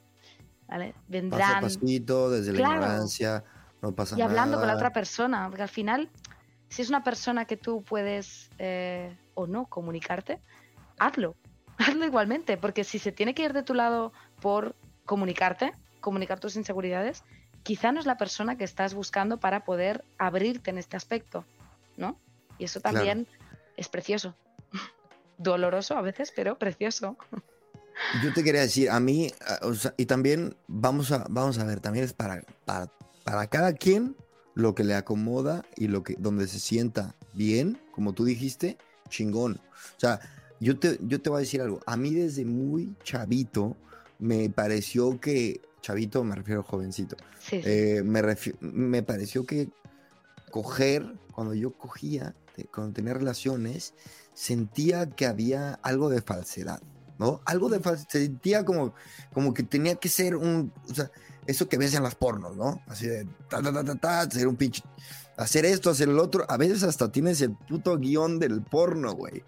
[0.68, 0.94] ¿Vale?
[1.08, 1.62] Vendrán.
[1.62, 3.44] pasito, desde la ignorancia,
[3.82, 4.28] no pasa nada.
[4.28, 6.10] Y hablando con la otra persona, porque al final,
[6.68, 10.42] si es una persona que tú puedes eh, o no comunicarte,
[11.00, 11.36] hazlo.
[11.78, 14.12] Hazlo igualmente, porque si se tiene que ir de tu lado
[14.42, 14.76] por
[15.06, 17.24] comunicarte, comunicar tus inseguridades,
[17.64, 21.46] quizá no es la persona que estás buscando para poder abrirte en este aspecto,
[21.98, 22.20] ¿no?
[22.58, 23.28] Y eso también
[23.76, 24.36] es precioso.
[25.38, 27.18] Doloroso a veces, pero precioso.
[28.24, 29.32] Yo te quería decir, a mí,
[29.98, 32.92] y también vamos a, vamos a ver, también es para, para,
[33.24, 34.16] para cada quien
[34.54, 38.78] lo que le acomoda y lo que, donde se sienta bien, como tú dijiste,
[39.10, 39.60] chingón.
[39.98, 40.20] O sea,
[40.60, 41.80] yo te, yo te voy a decir algo.
[41.86, 43.76] A mí desde muy chavito
[44.20, 47.16] me pareció que chavito, me refiero a jovencito.
[47.50, 48.22] Eh, me,
[48.60, 49.70] me pareció que
[50.52, 52.36] coger, cuando yo cogía,
[52.74, 53.94] cuando tenía relaciones,
[54.34, 56.82] sentía que había algo de falsedad,
[57.18, 57.40] ¿no?
[57.46, 58.94] Algo de falsedad, sentía como,
[59.34, 61.10] como que tenía que ser un, o sea,
[61.48, 62.82] eso que ves en las pornos, ¿no?
[62.88, 64.84] Así de, ta, ta, ta, ta, ta, ser un pinche,
[65.38, 69.44] hacer esto, hacer el otro, a veces hasta tienes el puto guion del porno, güey.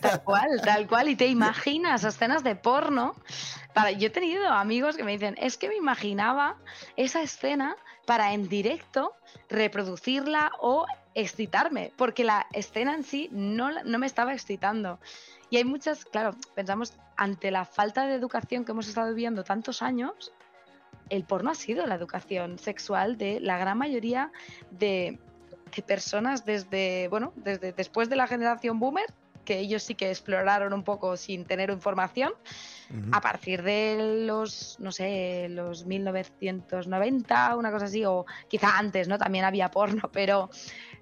[0.00, 3.14] Tal cual, tal cual, y te imaginas escenas de porno
[3.72, 6.56] Para, yo he tenido amigos que me dicen, es que me imaginaba
[6.96, 7.76] esa escena
[8.06, 9.14] para en directo
[9.48, 15.00] reproducirla o excitarme, porque la escena en sí no, no me estaba excitando.
[15.48, 19.82] Y hay muchas, claro, pensamos, ante la falta de educación que hemos estado viviendo tantos
[19.82, 20.32] años,
[21.10, 24.32] el porno ha sido la educación sexual de la gran mayoría
[24.70, 25.18] de,
[25.76, 29.12] de personas desde, bueno, desde después de la generación boomer
[29.44, 32.32] que ellos sí que exploraron un poco sin tener información.
[33.12, 39.16] A partir de los, no sé, los 1990, una cosa así, o quizá antes, ¿no?
[39.16, 40.50] También había porno, pero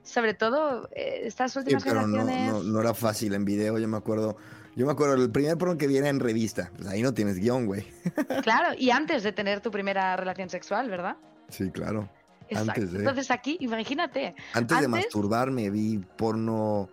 [0.02, 2.52] sobre todo eh, estas últimas Sí, pero no, generaciones...
[2.52, 4.36] no, no era fácil en video, yo me acuerdo.
[4.78, 7.66] Yo me acuerdo, el primer porno que viene en revista, pues ahí no tienes guion,
[7.66, 7.84] güey.
[8.44, 11.16] Claro, y antes de tener tu primera relación sexual, ¿verdad?
[11.48, 12.08] Sí, claro.
[12.48, 12.70] Exacto.
[12.70, 16.88] Antes de- Entonces aquí, imagínate, Antes de masturbarme vi porno,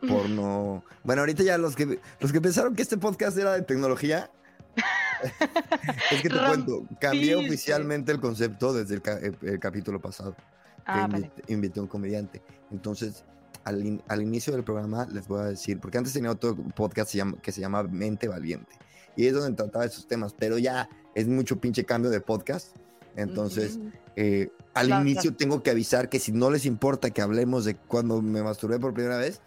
[0.08, 0.82] porno.
[1.04, 4.30] Bueno, ahorita ya los que los que pensaron que este podcast era de tecnología.
[6.10, 10.34] es que te cuento, cambié oficialmente el concepto desde el, ca- el- el capítulo pasado.
[10.34, 10.42] Que
[10.86, 11.26] Ah, vale.
[11.26, 12.40] invité, invité a un comediante.
[12.70, 13.24] Entonces,
[13.66, 17.14] al, in- al inicio del programa les voy a decir, porque antes tenía otro podcast
[17.42, 18.72] que se llama Mente Valiente.
[19.16, 22.74] Y es donde trataba esos temas, pero ya es mucho pinche cambio de podcast.
[23.16, 23.78] Entonces,
[24.16, 27.76] eh, al Claro, inicio tengo que avisar que si no les importa que hablemos de
[27.76, 29.40] cuando me masturbé por primera vez,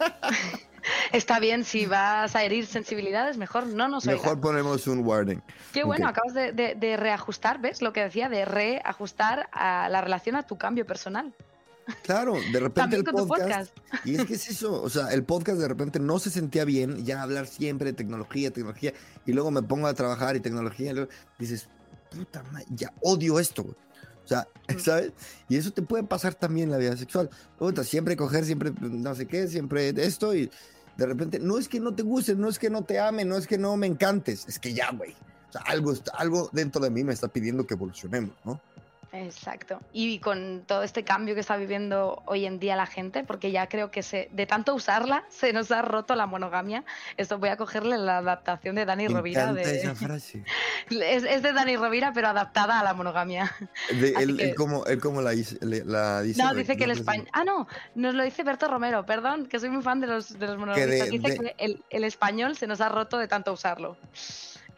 [1.12, 5.40] Está bien, si vas a herir sensibilidades, mejor no nos mejor ponemos un warning.
[5.72, 6.10] Qué bueno, Ok.
[6.10, 7.82] acabas de, de- de reajustar, ¿ves?
[7.82, 11.32] Lo que decía, de reajustar a la relación a tu cambio personal.
[12.02, 15.68] Claro, de repente el podcast, Y es que es eso, o sea, el podcast de
[15.68, 18.92] repente no se sentía bien, ya hablar siempre de tecnología, tecnología,
[19.26, 21.68] y luego me pongo a trabajar y tecnología, y luego dices,
[22.10, 23.76] puta madre, ya odio esto, güey.
[24.24, 24.46] O sea.
[24.78, 25.12] ¿sabes?
[25.48, 27.28] Y eso te puede pasar también en la vida sexual.
[27.58, 30.50] Puta, siempre coger, siempre no sé qué, siempre esto, y
[30.96, 33.36] de repente, no es que no te guste, no es que no te ame, no
[33.36, 35.12] es que no me encantes, es que ya, güey.
[35.48, 38.60] O sea, algo, algo dentro de mí me está pidiendo que evolucionemos, ¿no?
[39.12, 39.80] Exacto.
[39.92, 43.68] Y con todo este cambio que está viviendo hoy en día la gente, porque ya
[43.68, 46.82] creo que se, de tanto usarla se nos ha roto la monogamia.
[47.18, 49.52] Esto voy a cogerle la adaptación de Dani Me Rovira.
[49.52, 50.44] De, esa frase.
[50.90, 53.54] es, es de Dani Rovira, pero adaptada a la monogamia.
[53.90, 56.42] De- él, que- él como, él como la, dice- le- la dice.
[56.42, 57.28] No, dice que el español.
[57.32, 60.46] Ah, no, nos lo dice Berto Romero, perdón, que soy muy fan de los, de
[60.46, 60.58] los
[61.10, 63.96] dice que el, el español se nos ha roto de tanto usarlo.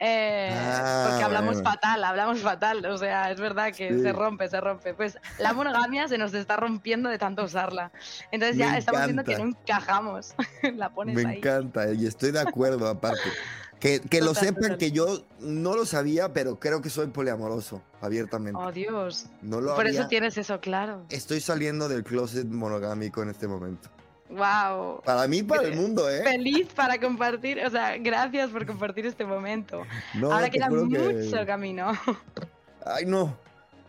[0.00, 1.70] Eh, Ah, porque hablamos bueno.
[1.70, 2.84] fatal, hablamos fatal.
[2.86, 4.00] O sea, es verdad que Sí.
[4.02, 4.94] se rompe, se rompe.
[4.94, 7.90] Pues la monogamia se nos está rompiendo de tanto usarla.
[8.30, 10.34] Entonces ya Me estamos viendo que no encajamos.
[10.76, 11.38] la pones Me ahí.
[11.38, 13.20] encanta y estoy de acuerdo aparte.
[13.80, 14.78] Que, que lo Total, sepan total.
[14.78, 18.58] que yo no lo sabía, pero creo que soy poliamoroso, abiertamente.
[18.58, 19.26] Oh, Dios.
[19.42, 20.00] no lo Por había.
[20.00, 21.04] eso tienes eso, claro.
[21.10, 23.90] Estoy saliendo del closet monogámico en este momento.
[24.28, 25.02] Wow.
[25.04, 26.22] Para mí, para el mundo, ¿eh?
[26.24, 29.82] Feliz para compartir, o sea, gracias por compartir este momento.
[30.14, 31.92] No, Ahora queda que- mucho camino.
[32.86, 33.36] Ay, no.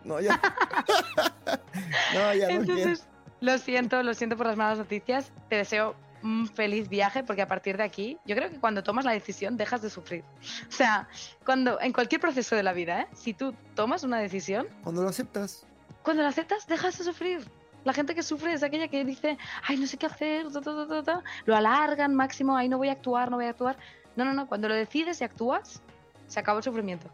[0.03, 0.39] No, ya.
[2.13, 2.53] no, ya no.
[2.53, 3.07] Entonces,
[3.41, 5.31] lo siento, lo siento por las malas noticias.
[5.49, 9.05] Te deseo un feliz viaje porque a partir de aquí, yo creo que cuando tomas
[9.05, 10.23] la decisión dejas de sufrir.
[10.67, 11.07] O sea,
[11.45, 13.07] cuando en cualquier proceso de la vida, ¿eh?
[13.13, 15.65] si tú tomas una decisión, Cuando lo aceptas.
[16.03, 17.47] cuando la aceptas dejas de sufrir.
[17.85, 20.75] La gente que sufre es aquella que dice, ay, no sé qué hacer, ta, ta,
[20.75, 21.23] ta, ta, ta".
[21.45, 23.77] lo alargan máximo, ay, no voy a actuar, no voy a actuar.
[24.17, 25.81] No, no, no, cuando lo decides y actúas,
[26.27, 27.07] se acabó el sufrimiento.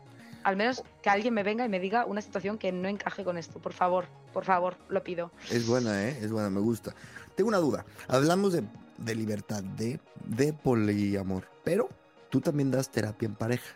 [0.43, 3.37] Al menos que alguien me venga y me diga una situación que no encaje con
[3.37, 3.59] esto.
[3.59, 5.29] Por favor, por favor, lo pido.
[5.51, 6.17] Es buena, ¿eh?
[6.21, 6.95] Es buena, me gusta.
[7.35, 7.85] Tengo una duda.
[8.07, 8.63] Hablamos de,
[8.97, 11.89] de libertad, de, de poliamor, pero
[12.29, 13.75] tú también das terapia en pareja.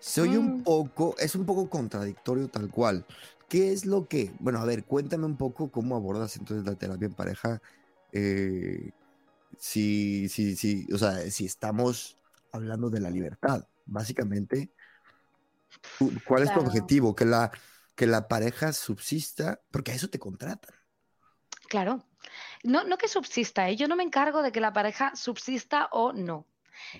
[0.00, 0.62] Soy un Mm.
[0.64, 3.04] poco, es un poco contradictorio tal cual.
[3.54, 7.06] ¿Qué es lo que, bueno, a ver, cuéntame un poco cómo abordas entonces la terapia
[7.06, 7.62] en pareja.
[8.10, 8.90] Eh,
[9.56, 12.16] si, si, si, o sea, si estamos
[12.50, 14.72] hablando de la libertad, básicamente,
[16.26, 16.62] ¿cuál es tu Claro.
[16.62, 17.14] objetivo?
[17.14, 17.52] Que la,
[17.94, 20.74] que la pareja subsista, porque a eso te contratan.
[21.68, 22.04] Claro.
[22.64, 23.76] No, no que subsista, ¿eh?
[23.76, 26.44] yo no me encargo de que la pareja subsista o no.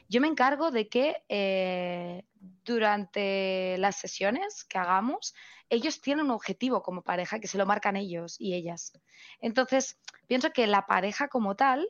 [0.08, 2.24] Yo me encargo de que eh,
[2.64, 5.34] durante las sesiones que hagamos,
[5.68, 8.92] ellos tienen un objetivo como pareja que se lo marcan ellos y ellas.
[9.40, 11.88] Entonces, pienso que la pareja como tal,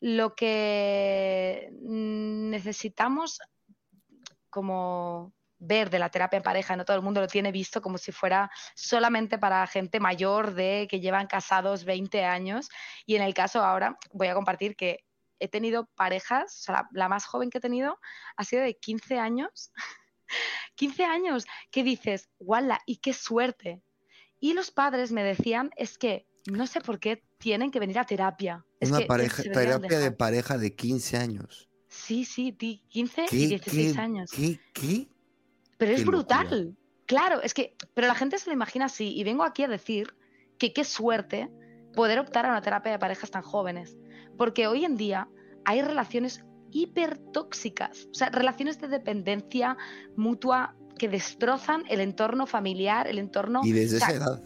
[0.00, 3.40] lo que necesitamos
[4.50, 7.98] como ver de la terapia en pareja, no todo el mundo lo tiene visto como
[7.98, 12.68] si fuera solamente para gente mayor de que llevan casados 20 años
[13.06, 15.04] y en el caso ahora voy a compartir que
[15.40, 17.98] he tenido parejas, o sea, la, la más joven que he tenido
[18.36, 19.72] ha sido de 15 años.
[20.76, 22.80] 15 años que dices, ¡wala!
[22.86, 23.82] ¡Y qué suerte!
[24.40, 28.04] Y los padres me decían, es que no sé por qué tienen que venir a
[28.04, 28.64] terapia.
[28.80, 30.16] Es Una que pareja, terapia de dejar".
[30.16, 31.70] pareja de 15 años.
[31.88, 34.30] Sí, sí, di- 15 y ¿Qué, 16 qué, años.
[34.30, 34.58] ¿Qué?
[34.72, 35.08] ¿Qué?
[35.78, 36.44] Pero es brutal.
[36.50, 36.76] locura.
[37.06, 40.14] Claro, es que, pero la gente se lo imagina así y vengo aquí a decir
[40.58, 41.50] que qué suerte
[41.94, 43.96] poder optar a una terapia de parejas tan jóvenes,
[44.36, 45.28] porque hoy en día
[45.64, 49.76] hay relaciones hipertóxicas, o sea, relaciones de dependencia
[50.16, 53.60] mutua que destrozan el entorno familiar, el entorno...
[53.64, 54.42] Y desde o sea, esa edad.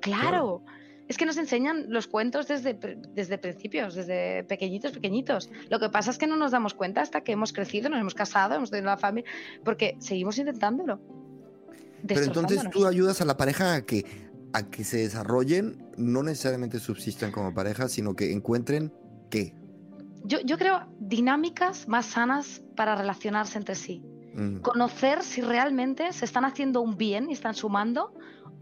[0.00, 0.64] Claro.
[1.08, 2.78] Es que nos enseñan los cuentos desde,
[3.12, 5.50] desde principios, desde pequeñitos, pequeñitos.
[5.68, 8.14] Lo que pasa es que no nos damos cuenta hasta que hemos crecido, nos hemos
[8.14, 9.30] casado, hemos tenido una familia,
[9.64, 11.00] porque seguimos intentándolo.
[12.06, 14.04] Pero entonces tú ayudas a la pareja a que,
[14.52, 18.92] a que se desarrollen, no necesariamente subsistan como pareja, sino que encuentren
[19.34, 19.54] qué.
[20.24, 24.02] Yo, yo creo dinámicas más sanas para relacionarse entre sí.
[24.34, 24.58] Mm.
[24.58, 28.14] Conocer si realmente se están haciendo un bien y están sumando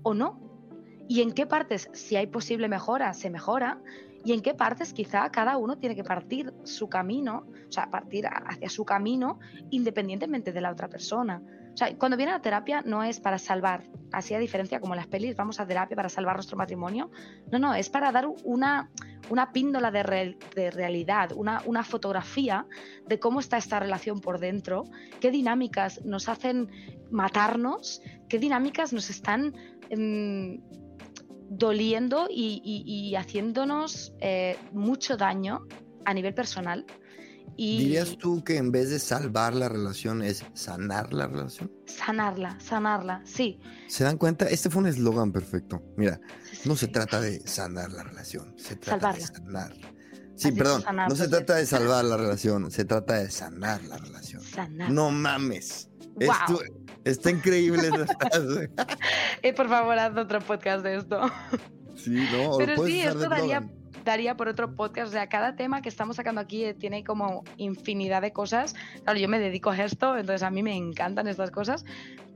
[0.03, 0.41] o no.
[1.09, 3.79] Y en qué partes, si hay posible mejora, se mejora.
[4.25, 8.27] Y en qué partes quizá cada uno tiene que partir su camino, o sea, partir
[8.27, 11.43] hacia su camino independientemente de la otra persona.
[11.73, 15.07] O sea, cuando viene la terapia no es para salvar, así a diferencia como las
[15.07, 17.11] pelis, vamos a terapia para salvar nuestro matrimonio.
[17.51, 18.91] No, no, es para dar una,
[19.31, 22.67] una píndola de, de realidad, una, una fotografía
[23.07, 24.85] de cómo está esta relación por dentro,
[25.19, 26.69] qué dinámicas nos hacen
[27.11, 29.55] matarnos, qué dinámicas nos están
[29.89, 30.61] em,
[31.49, 35.67] doliendo y, y- y haciéndonos eh, mucho daño
[36.05, 36.85] a nivel personal.
[37.57, 41.71] Y ¿Dirías tú que en vez de salvar la relación es sanar la relación?
[41.87, 43.61] sanarla, sanarla, sí.
[43.89, 44.47] ¿Se dan cuenta?
[44.47, 45.83] Este fue un eslogan perfecto.
[45.97, 46.19] Mira,
[46.51, 49.19] sí, sí, no se trata de sanar la relación, se trata Salvarla.
[49.19, 49.73] de sanar.
[50.35, 53.99] Sí, perdón, sanar no se trata de salvar la relación, se trata de sanar la
[53.99, 54.43] relación.
[54.43, 54.91] Sanar.
[54.91, 55.91] No mames.
[56.19, 56.63] Esto-
[57.05, 58.71] está increíble esa frase.
[59.43, 61.21] Eh, por favor, haz otro podcast de esto.
[61.97, 63.71] Sí, no, Pero sí, esto daría.
[64.05, 65.09] Daría por otro podcast.
[65.09, 68.75] O sea, cada tema que estamos sacando aquí eh, tiene como infinidad de cosas.
[69.05, 71.85] Claro, yo me dedico a esto, entonces a mí me encantan estas cosas.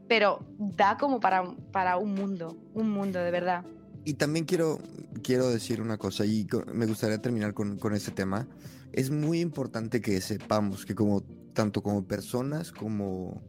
[0.08, 3.64] Pero da como para, para un mundo, un mundo de verdad.
[4.04, 4.78] Y también quiero,
[5.22, 8.46] quiero decir una cosa, y me gustaría terminar con, con este tema.
[8.92, 11.24] Es muy importante que sepamos que como
[11.56, 13.42] tanto como personas como,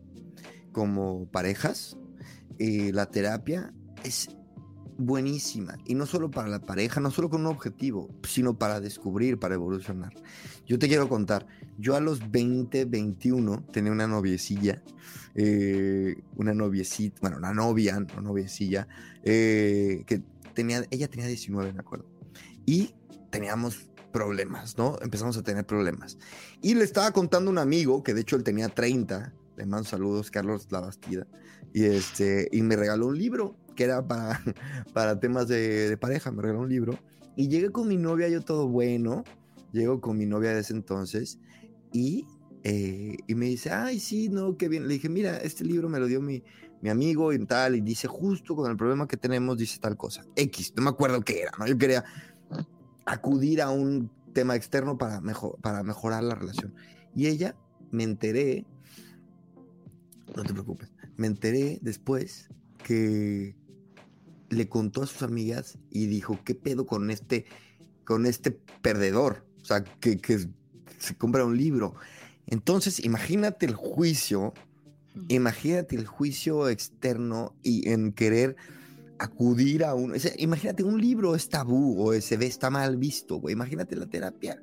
[0.72, 1.98] como parejas,
[2.58, 4.30] eh, la terapia es
[4.98, 5.78] buenísima.
[5.86, 9.56] Y no solo para la pareja, no solo con un objetivo, sino para descubrir, para
[9.56, 10.14] evolucionar.
[10.66, 14.82] Yo te quiero contar, yo a los 20, 21 tenía una noviecilla,
[15.36, 18.88] eh, una noviecita, bueno, una novia, no noviecilla,
[19.24, 20.22] eh, que
[20.54, 22.06] tenía, ella tenía 19, me acuerdo.
[22.66, 22.94] Y
[23.30, 24.98] teníamos problemas, ¿no?
[25.02, 26.18] Empezamos a tener problemas.
[26.62, 29.88] Y le estaba contando a un amigo, que de hecho él tenía 30, le mando
[29.88, 31.28] saludos, Carlos Labastida,
[31.74, 34.42] y, este, y me regaló un libro que era para,
[34.94, 37.00] para temas de, de pareja, me regaló un libro.
[37.38, 39.24] Y llegué con mi novia, yo todo bueno,
[39.72, 41.40] llego con mi novia de ese entonces,
[41.94, 42.26] y,
[42.64, 44.88] eh, y me dice, ay, sí, no, qué bien.
[44.88, 46.44] Le dije, mira, este libro me lo dio mi,
[46.82, 50.26] mi amigo y tal, y dice justo con el problema que tenemos, dice tal cosa.
[50.36, 51.68] X, no me acuerdo qué era, ¿no?
[51.68, 52.04] Yo quería
[53.06, 56.74] acudir a un tema externo para, mejor, para mejorar la relación.
[57.16, 57.56] Y ella,
[57.92, 58.66] me enteré,
[60.36, 62.50] no te preocupes, me enteré después
[62.84, 63.56] que
[64.50, 67.46] le contó a sus amigas y dijo, ¿qué pedo con este,
[68.06, 69.46] con este perdedor?
[69.62, 70.48] O sea, que, que
[71.00, 71.96] se compra un libro.
[72.46, 74.54] Entonces, imagínate el juicio
[75.28, 78.56] Imagínate el juicio externo y en querer
[79.20, 80.14] acudir a un...
[80.14, 83.54] o sea, imagínate, un libro es tabú o se ve, está mal visto, güey.
[83.54, 84.62] Imagínate la terapia.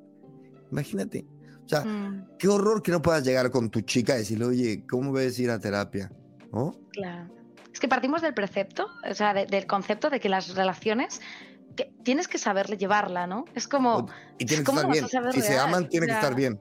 [0.70, 1.26] Imagínate.
[1.64, 4.84] O sea, Mm, qué horror que no puedas llegar con tu chica y decirle, oye,
[4.88, 6.12] ¿cómo ves ir a terapia?
[6.52, 6.78] ¿No?
[6.92, 7.34] claro.
[7.74, 11.20] Es que partimos del precepto, o sea, de- del concepto de que las relaciones
[11.76, 13.44] que tienes que saber llevarla, ¿no?
[13.54, 14.08] Es como,
[14.38, 15.32] Y tiene que ¿cómo estar bien.
[15.32, 16.58] Si se aman, tiene que estar bien.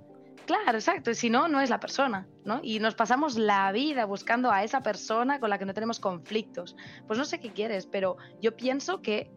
[0.48, 1.12] Claro, exacto.
[1.12, 2.60] y Si no, no es la persona, ¿no?
[2.64, 6.76] Y nos pasamos la vida buscando a esa persona con la que no tenemos conflictos.
[7.08, 9.32] Pues no sé qué quieres, pero yo pienso que,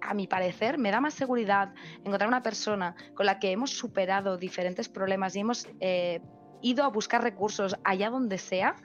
[0.00, 4.38] a mi parecer, me da más seguridad encontrar una persona con la que hemos superado
[4.38, 6.20] diferentes problemas y hemos eh,
[6.62, 8.76] ido a buscar recursos allá donde sea,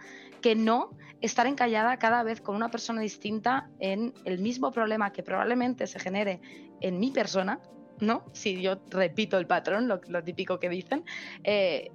[0.45, 0.91] que no
[1.21, 5.99] estar encallada cada vez con una persona distinta en el mismo problema que probablemente se
[5.99, 6.39] genere
[6.81, 7.59] en mi persona,
[7.99, 8.25] ¿no?
[8.31, 11.03] Si yo repito el patrón, lo, lo típico que dicen,
[11.43, 11.89] eh,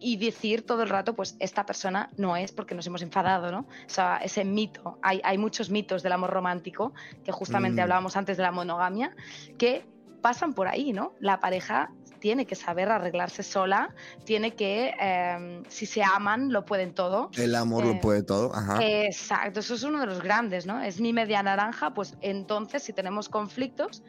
[0.00, 3.60] y decir todo el rato, pues esta persona no es porque nos hemos enfadado, ¿no?
[3.60, 6.92] O sea, ese mito, hay, hay muchos mitos del amor romántico,
[7.22, 7.84] que justamente Mm.
[7.84, 9.14] hablábamos antes de la monogamia,
[9.58, 9.86] que
[10.22, 11.12] pasan por ahí, ¿no?
[11.20, 11.92] La pareja
[12.24, 13.94] tiene que saber arreglarse sola,
[14.24, 17.28] tiene que, eh, si se aman, lo pueden todo.
[17.36, 18.54] El amor Eh, lo puede todo.
[18.54, 18.78] Ajá.
[18.80, 20.80] Exacto, eso es uno de los grandes, ¿no?
[20.80, 24.02] Es mi media naranja, pues entonces si tenemos conflictos,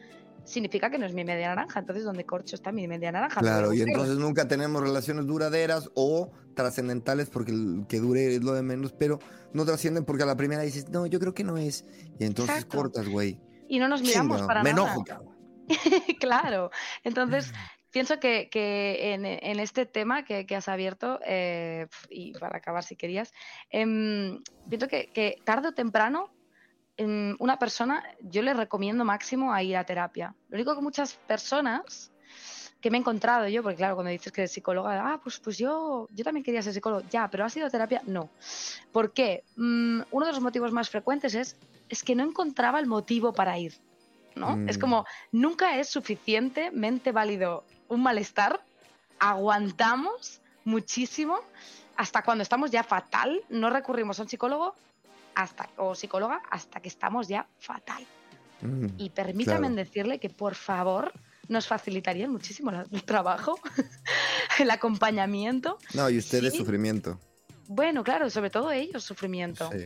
[0.46, 1.82] significa que no es mi media naranja.
[1.82, 3.42] Entonces, ¿dónde corcho está mi media naranja?
[3.42, 8.54] Claro, y entonces nunca tenemos relaciones duraderas o trascendentales porque el que dure es lo
[8.54, 9.20] de menos, pero
[9.52, 11.84] no trascienden porque a la primera dices, no, yo creo que no es.
[12.18, 12.78] Y entonces Exacto.
[12.78, 13.42] cortas, güey.
[13.68, 14.84] Y no nos miramos para Me nada.
[14.84, 15.36] enojo, cabrón.
[16.20, 16.70] claro.
[17.04, 17.52] Entonces,
[17.96, 18.50] pienso que,
[19.14, 23.32] en, este tema que, has abierto, eh, y para acabar si querías,
[23.70, 26.30] em, pienso que, que tarde o temprano
[26.98, 30.36] em, una persona, yo le recomiendo máximo a ir a terapia.
[30.50, 32.12] Lo único que muchas personas
[32.82, 35.58] que me he encontrado yo, porque claro, cuando dices que eres psicóloga, ah, pues, pues
[35.58, 38.02] yo, yo también quería ser psicólogo, ya, pero ¿has ido a terapia?
[38.08, 38.30] No.
[38.92, 39.46] ¿Por qué?
[39.56, 43.58] Mm, uno de los motivos más frecuentes es, es que no encontraba el motivo para
[43.58, 43.74] ir.
[44.36, 44.58] ¿No?
[44.68, 44.82] Es Mm.
[44.82, 48.62] como, nunca es suficientemente válido un malestar,
[49.20, 51.40] aguantamos muchísimo
[51.98, 54.76] hasta cuando estamos ya fatal, no recurrimos a un psicólogo
[55.36, 58.06] hasta, o psicóloga hasta que estamos ya fatal.
[58.62, 59.76] Mm, Y permítame Claro.
[59.76, 61.12] decirle que por favor
[61.48, 63.60] nos facilitaría muchísimo el trabajo,
[64.60, 65.78] el acompañamiento.
[65.94, 66.60] No, y ustedes Sí.
[66.60, 67.20] sufrimiento.
[67.68, 69.70] Bueno, claro, sobre todo ellos sufrimiento.
[69.72, 69.86] Sí.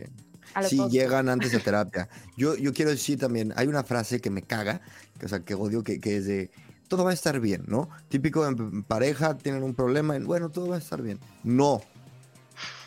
[0.53, 0.91] A dos.
[0.91, 2.09] llegan antes de terapia.
[2.37, 4.81] Yo, yo quiero decir también, hay una frase que me caga,
[5.19, 6.51] que, o sea, que odio, que, que es de,
[6.87, 7.89] todo va a estar bien, ¿no?
[8.09, 11.19] Típico en pareja, tienen un problema, en, bueno, todo va a estar bien.
[11.43, 11.81] No,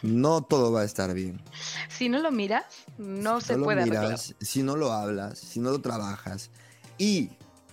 [0.02, 1.40] no todo va a estar bien.
[1.88, 2.64] Si no lo miras,
[2.98, 4.04] no si se lo puede arreglar.
[4.04, 6.50] miras, si no lo hablas, si no lo trabajas
[6.98, 7.30] y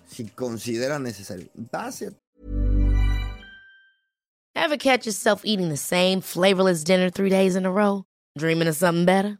[0.08, 2.12] si consideras necesario, vas a
[4.56, 8.04] Ever catch yourself eating the same flavorless dinner three days in a row?
[8.38, 9.40] Dreaming of something better?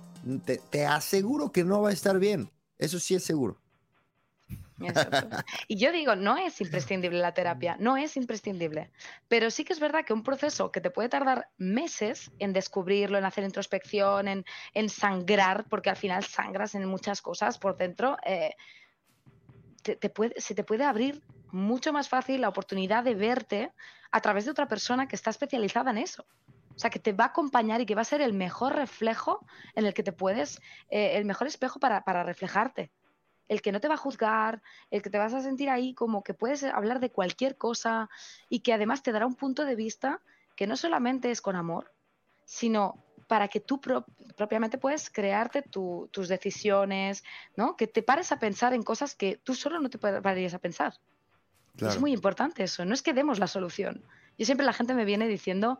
[0.69, 2.49] te, aseguro que no va a estar bien.
[2.77, 3.57] Eso sí es seguro.
[5.67, 8.89] Y yo digo, no es imprescindible la terapia, no es imprescindible,
[9.27, 13.19] pero sí que es verdad que un proceso que te puede tardar meses en descubrirlo,
[13.19, 18.17] en hacer introspección, en, en sangrar, porque al final sangras en muchas cosas por dentro,
[18.25, 18.55] eh,
[19.83, 23.71] se te puede abrir mucho más fácil la oportunidad de verte
[24.11, 26.25] a través de otra persona que está especializada en eso.
[26.75, 29.45] O sea, que te va a acompañar y que va a ser el mejor reflejo
[29.75, 30.59] en el que te puedes,
[30.89, 32.91] eh, el mejor espejo para, para reflejarte
[33.47, 34.61] el que no te va a juzgar,
[34.91, 38.09] el que te vas a sentir ahí como que puedes hablar de cualquier cosa
[38.47, 40.21] y que además te dará un punto de vista
[40.55, 41.91] que no solamente es con amor,
[42.45, 44.05] sino para que tú pro-
[44.37, 47.23] propiamente puedes crearte tu- tus decisiones,
[47.57, 47.75] ¿no?
[47.75, 50.59] Que te pares a pensar en cosas que tú solo no te pa- pararías a
[50.59, 50.93] pensar.
[51.89, 54.03] Es muy importante eso, no es que demos la solución.
[54.37, 55.77] Yo siempre la gente me viene diciendo,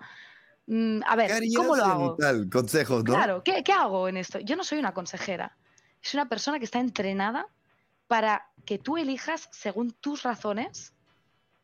[0.74, 2.16] mm, a ¿Qué ver, ¿cómo lo hago?
[2.16, 2.50] tal?
[2.50, 3.14] Consejos, ¿no?
[3.14, 4.40] Claro, ¿qué, qué hago en esto?
[4.40, 5.58] Yo no soy una consejera.
[6.04, 7.48] Es una persona que está entrenada
[8.08, 10.94] para que tú elijas según tus razones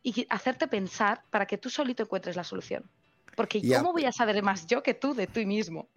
[0.04, 2.90] y hacerte pensar para que tú solito encuentres la solución.
[3.36, 5.90] Porque Y ¿cómo voy a saber más yo que tú de ti mismo?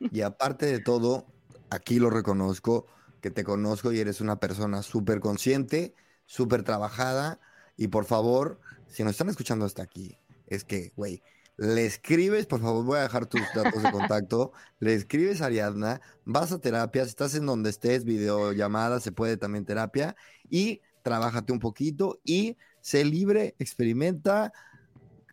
[0.12, 1.26] Y aparte de todo,
[1.70, 2.86] aquí lo reconozco,
[3.20, 5.94] que te conozco y eres una persona súper consciente,
[6.24, 7.40] súper trabajada.
[7.76, 11.22] Y por favor, si nos están escuchando hasta aquí, es que, güey,
[11.58, 16.00] le escribes, por favor, voy a dejar tus datos de contacto, le escribes a Ariadna,
[16.24, 20.16] vas a terapia, si estás en donde estés, videollamada, se puede también terapia,
[20.48, 24.52] y trabájate un poquito y sé libre, experimenta,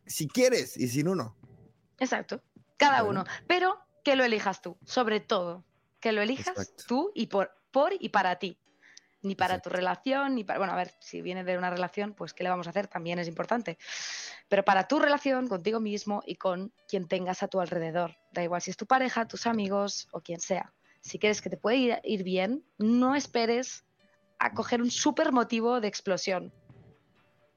[0.05, 1.37] si quieres, y si no, no.
[1.99, 2.41] Exacto,
[2.77, 3.21] cada Bueno.
[3.21, 3.31] uno.
[3.47, 5.63] Pero que lo elijas tú, sobre todo.
[5.99, 6.83] Que lo elijas Exacto.
[6.87, 8.57] tú y por, por y para ti.
[9.25, 10.59] Ni para tu relación, ni para.
[10.59, 12.87] Bueno, a ver, si viene de una relación, pues ¿qué le vamos a hacer?
[12.87, 13.79] También es importante.
[14.47, 18.17] Pero para tu relación contigo mismo y con quien tengas a tu alrededor.
[18.31, 20.73] Da igual si es tu pareja, tus amigos o quien sea.
[21.01, 23.83] Si quieres que te pueda ir, ir bien, no esperes
[24.37, 26.53] a coger un súper motivo de explosión.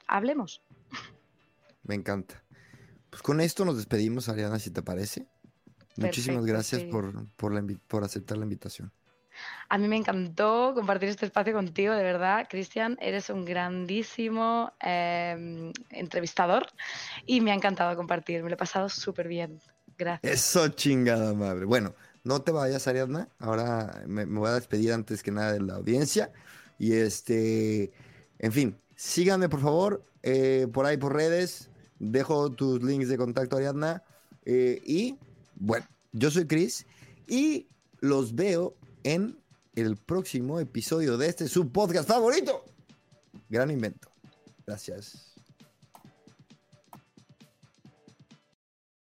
[0.06, 0.62] Hablemos.
[1.82, 2.42] Me encanta.
[3.10, 5.26] Pues con esto nos despedimos, Ariana, si te parece.
[5.96, 6.88] Muchísimas gracias sí.
[6.88, 8.92] por, por, la por aceptar la invitación.
[9.68, 12.46] A mí me encantó compartir este espacio contigo, de verdad.
[12.48, 16.66] Cristian, eres un grandísimo eh, entrevistador
[17.26, 18.42] y me ha encantado compartir.
[18.42, 19.60] Me lo he pasado súper bien.
[19.96, 20.32] Gracias.
[20.32, 21.64] Eso chingada madre.
[21.64, 21.94] Bueno,
[22.24, 23.28] no te vayas, Ariadna.
[23.38, 26.32] Ahora me, me voy a despedir antes que nada de la audiencia.
[26.78, 27.92] Y este,
[28.38, 31.70] en fin, síganme por favor eh, por ahí por redes.
[31.98, 34.02] Dejo tus links de contacto, Ariadna.
[34.44, 35.18] Eh, y
[35.56, 36.86] bueno, yo soy Chris
[37.26, 37.66] y
[38.00, 39.37] los veo en
[39.86, 42.64] el próximo episodio de este su podcast favorito.
[43.48, 44.08] Gran invento.
[44.66, 45.27] Gracias.